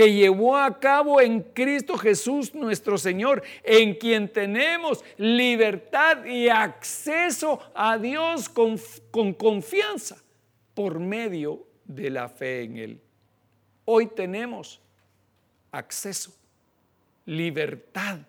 [0.00, 7.60] que llevó a cabo en Cristo Jesús nuestro Señor, en quien tenemos libertad y acceso
[7.74, 8.80] a Dios con,
[9.10, 10.16] con confianza
[10.72, 13.00] por medio de la fe en Él.
[13.84, 14.80] Hoy tenemos
[15.70, 16.32] acceso
[17.26, 18.20] libertad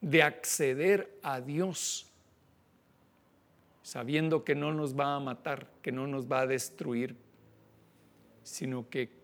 [0.00, 2.10] de acceder a Dios,
[3.82, 7.14] sabiendo que no nos va a matar, que no nos va a destruir,
[8.42, 9.15] sino que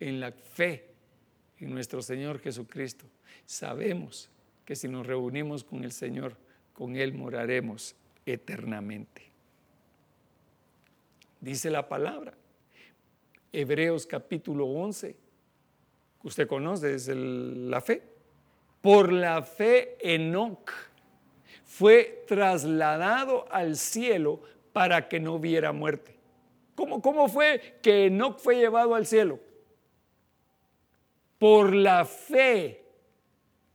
[0.00, 0.86] en la fe
[1.58, 3.06] en nuestro Señor Jesucristo
[3.46, 4.30] sabemos
[4.64, 6.36] que si nos reunimos con el Señor,
[6.72, 7.96] con Él moraremos
[8.26, 9.22] eternamente.
[11.40, 12.34] Dice la palabra,
[13.52, 15.16] Hebreos capítulo 11
[16.22, 18.02] usted conoce, es la fe.
[18.82, 20.70] Por la fe, Enoch
[21.64, 24.40] fue trasladado al cielo
[24.72, 26.16] para que no viera muerte.
[26.74, 29.40] ¿Cómo, ¿Cómo fue que Enoch fue llevado al cielo?
[31.38, 32.84] Por la fe,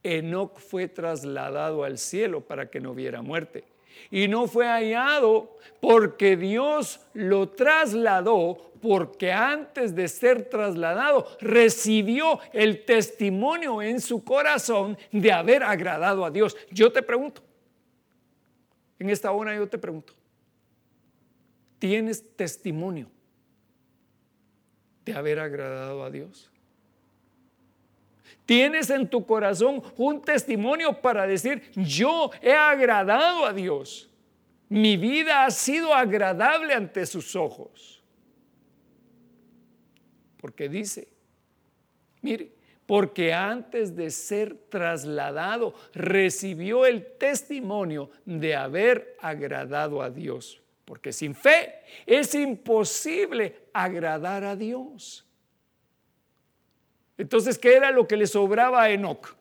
[0.03, 3.63] Enoch fue trasladado al cielo para que no viera muerte
[4.11, 12.83] y no fue hallado porque Dios lo trasladó porque antes de ser trasladado recibió el
[12.83, 16.57] testimonio en su corazón de haber agradado a Dios.
[16.69, 17.41] Yo te pregunto,
[18.99, 20.13] en esta hora yo te pregunto,
[21.79, 23.09] ¿tienes testimonio
[25.05, 26.52] de haber agradado a Dios?
[28.45, 34.09] Tienes en tu corazón un testimonio para decir, yo he agradado a Dios.
[34.69, 38.03] Mi vida ha sido agradable ante sus ojos.
[40.37, 41.07] Porque dice,
[42.21, 42.51] mire,
[42.85, 50.61] porque antes de ser trasladado recibió el testimonio de haber agradado a Dios.
[50.83, 51.75] Porque sin fe
[52.05, 55.25] es imposible agradar a Dios.
[57.17, 59.35] Entonces, ¿qué era lo que le sobraba a Enoch?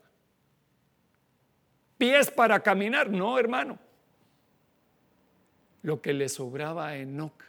[1.99, 3.11] ¿Pies para caminar?
[3.11, 3.79] No, hermano.
[5.83, 7.43] Lo que le sobraba a Enoch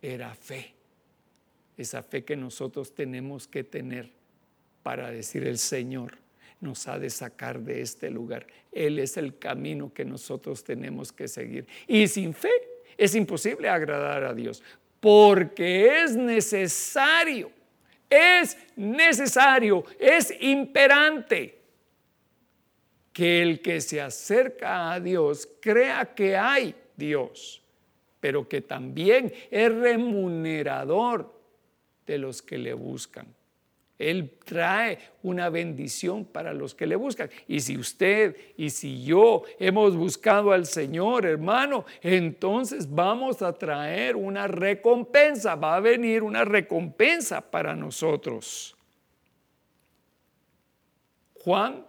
[0.00, 0.74] era fe.
[1.76, 4.10] Esa fe que nosotros tenemos que tener
[4.82, 6.18] para decir el Señor
[6.60, 8.46] nos ha de sacar de este lugar.
[8.70, 11.66] Él es el camino que nosotros tenemos que seguir.
[11.88, 12.52] Y sin fe
[12.96, 14.62] es imposible agradar a Dios,
[15.00, 17.50] porque es necesario
[18.12, 21.62] es necesario, es imperante
[23.12, 27.62] que el que se acerca a Dios crea que hay Dios,
[28.20, 31.32] pero que también es remunerador
[32.06, 33.26] de los que le buscan.
[34.10, 37.30] Él trae una bendición para los que le buscan.
[37.46, 44.16] Y si usted y si yo hemos buscado al Señor, hermano, entonces vamos a traer
[44.16, 45.54] una recompensa.
[45.54, 48.76] Va a venir una recompensa para nosotros.
[51.34, 51.84] Juan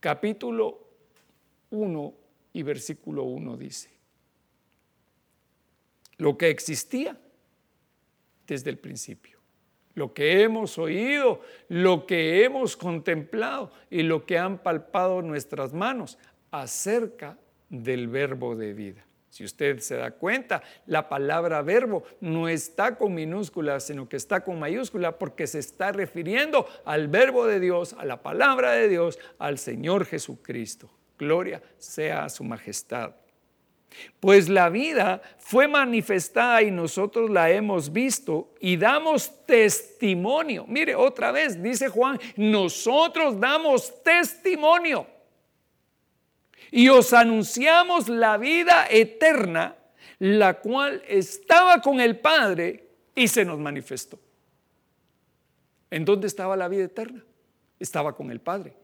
[0.00, 0.86] capítulo
[1.70, 2.14] 1
[2.52, 3.90] y versículo 1 dice,
[6.18, 7.18] lo que existía
[8.46, 9.39] desde el principio.
[10.00, 16.16] Lo que hemos oído, lo que hemos contemplado y lo que han palpado nuestras manos
[16.50, 17.36] acerca
[17.68, 19.04] del verbo de vida.
[19.28, 24.42] Si usted se da cuenta, la palabra verbo no está con minúscula, sino que está
[24.42, 29.18] con mayúscula porque se está refiriendo al verbo de Dios, a la palabra de Dios,
[29.38, 30.88] al Señor Jesucristo.
[31.18, 33.12] Gloria sea a su majestad.
[34.20, 40.64] Pues la vida fue manifestada y nosotros la hemos visto y damos testimonio.
[40.68, 45.06] Mire, otra vez dice Juan, nosotros damos testimonio
[46.70, 49.76] y os anunciamos la vida eterna,
[50.18, 54.18] la cual estaba con el Padre y se nos manifestó.
[55.90, 57.24] ¿En dónde estaba la vida eterna?
[57.78, 58.74] Estaba con el Padre,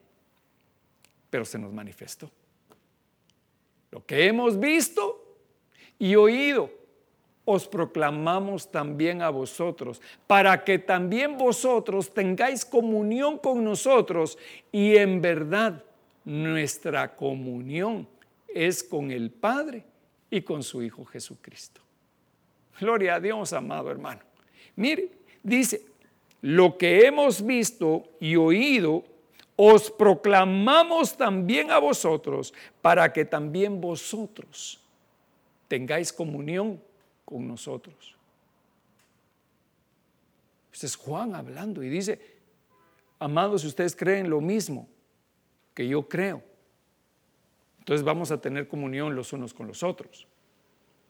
[1.30, 2.30] pero se nos manifestó.
[3.97, 5.24] Lo que hemos visto
[5.99, 6.70] y oído,
[7.47, 14.36] os proclamamos también a vosotros, para que también vosotros tengáis comunión con nosotros
[14.70, 15.82] y en verdad
[16.26, 18.07] nuestra comunión
[18.47, 19.86] es con el Padre
[20.28, 21.80] y con su Hijo Jesucristo.
[22.78, 24.20] Gloria a Dios, amado hermano.
[24.74, 25.09] Mire,
[25.42, 25.86] dice,
[26.42, 29.05] lo que hemos visto y oído,
[29.57, 32.52] os proclamamos también a vosotros,
[32.82, 34.80] para que también vosotros
[35.66, 36.80] tengáis comunión
[37.24, 38.14] con nosotros.
[40.72, 42.20] Este es Juan hablando y dice,
[43.18, 44.86] amados, si ustedes creen lo mismo,
[45.74, 46.42] que yo creo.
[47.78, 50.26] Entonces vamos a tener comunión los unos con los otros.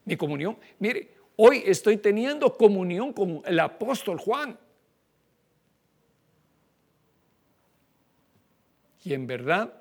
[0.04, 4.56] Mi comunión, mire, hoy estoy teniendo comunión con el apóstol Juan.
[9.06, 9.72] Y en verdad,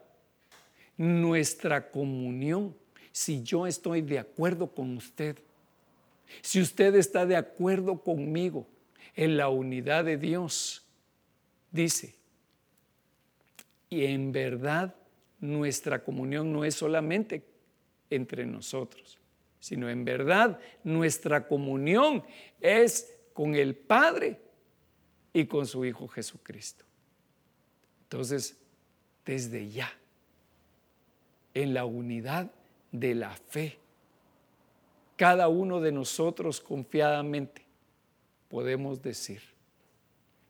[0.98, 2.76] nuestra comunión,
[3.12, 5.40] si yo estoy de acuerdo con usted,
[6.44, 8.68] si usted está de acuerdo conmigo
[9.16, 10.86] en la unidad de Dios,
[11.72, 12.14] dice,
[13.90, 14.94] y en verdad
[15.40, 17.44] nuestra comunión no es solamente
[18.12, 19.18] entre nosotros,
[19.60, 22.24] sino en verdad nuestra comunión
[22.62, 24.40] es con el Padre
[25.34, 26.86] y con su Hijo Jesucristo.
[28.04, 28.60] Entonces,
[29.26, 29.92] desde ya,
[31.54, 32.52] en la unidad
[32.92, 33.80] de la fe,
[35.16, 37.66] cada uno de nosotros confiadamente
[38.50, 39.42] podemos decir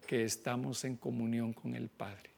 [0.06, 2.30] que estamos en comunión con el Padre.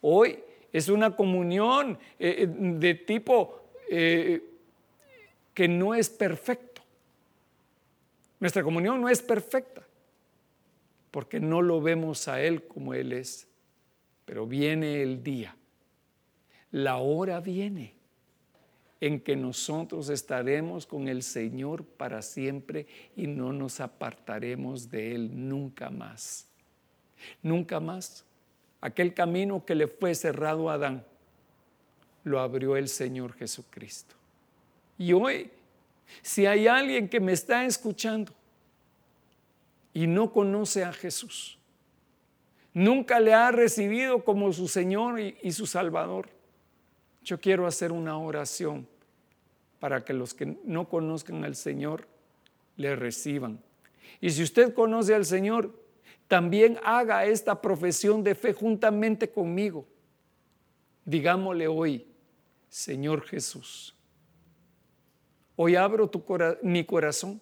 [0.00, 0.38] Hoy
[0.72, 4.42] es una comunión eh, eh, de tipo eh,
[5.54, 6.82] que no es perfecto.
[8.40, 9.82] Nuestra comunión no es perfecta
[11.10, 13.48] porque no lo vemos a Él como Él es.
[14.24, 15.56] Pero viene el día,
[16.70, 17.94] la hora viene
[19.00, 25.48] en que nosotros estaremos con el Señor para siempre y no nos apartaremos de Él
[25.48, 26.48] nunca más.
[27.42, 28.24] Nunca más.
[28.80, 31.04] Aquel camino que le fue cerrado a Adán,
[32.24, 34.16] lo abrió el Señor Jesucristo.
[34.98, 35.50] Y hoy,
[36.22, 38.32] si hay alguien que me está escuchando
[39.92, 41.58] y no conoce a Jesús,
[42.74, 46.28] nunca le ha recibido como su Señor y, su Salvador,
[47.26, 48.86] yo quiero hacer una oración
[49.80, 52.06] para que los que no conozcan al Señor
[52.76, 53.60] le reciban.
[54.20, 55.74] Y si usted conoce al Señor,
[56.28, 59.84] también haga esta profesión de fe juntamente conmigo.
[61.04, 62.06] Digámosle hoy,
[62.68, 63.96] Señor Jesús,
[65.56, 66.08] hoy abro
[66.62, 67.40] mi corazón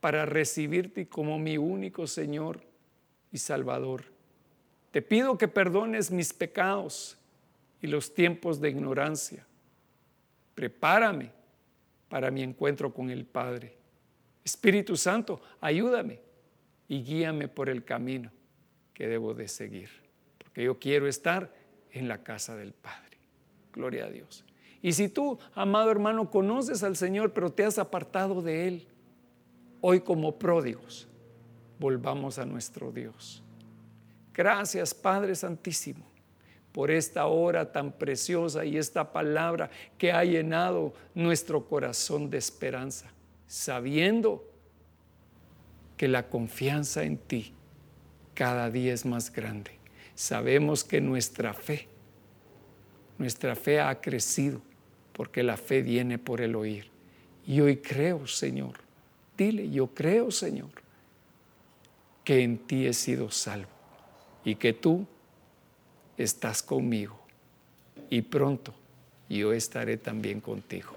[0.00, 2.60] para recibirte como mi único Señor
[3.32, 4.04] y Salvador.
[4.92, 7.18] Te pido que perdones mis pecados
[7.80, 9.46] y los tiempos de ignorancia.
[10.54, 11.32] Prepárame
[12.08, 13.76] para mi encuentro con el Padre.
[14.44, 16.20] Espíritu Santo, ayúdame
[16.88, 18.30] y guíame por el camino
[18.92, 19.90] que debo de seguir,
[20.38, 21.52] porque yo quiero estar
[21.90, 23.18] en la casa del Padre.
[23.72, 24.44] Gloria a Dios.
[24.82, 28.86] Y si tú, amado hermano, conoces al Señor, pero te has apartado de Él,
[29.80, 31.08] hoy como pródigos,
[31.78, 33.42] volvamos a nuestro Dios.
[34.32, 36.04] Gracias, Padre Santísimo,
[36.74, 43.12] por esta hora tan preciosa y esta palabra que ha llenado nuestro corazón de esperanza,
[43.46, 44.44] sabiendo
[45.96, 47.52] que la confianza en ti
[48.34, 49.70] cada día es más grande.
[50.16, 51.86] Sabemos que nuestra fe,
[53.18, 54.60] nuestra fe ha crecido
[55.12, 56.90] porque la fe viene por el oír.
[57.46, 58.80] Y hoy creo, Señor,
[59.38, 60.72] dile, yo creo, Señor,
[62.24, 63.70] que en ti he sido salvo
[64.44, 65.06] y que tú
[66.16, 67.18] estás conmigo
[68.10, 68.74] y pronto
[69.28, 70.92] yo estaré también contigo.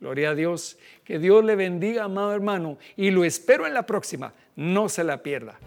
[0.00, 0.76] Gloria a Dios.
[1.04, 4.32] Que Dios le bendiga, amado hermano, y lo espero en la próxima.
[4.56, 5.58] No se la pierda.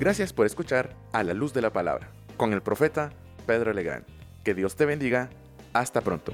[0.00, 3.12] Gracias por escuchar A la Luz de la Palabra con el profeta
[3.46, 4.04] Pedro Legrand.
[4.44, 5.30] Que Dios te bendiga.
[5.72, 6.32] Hasta pronto.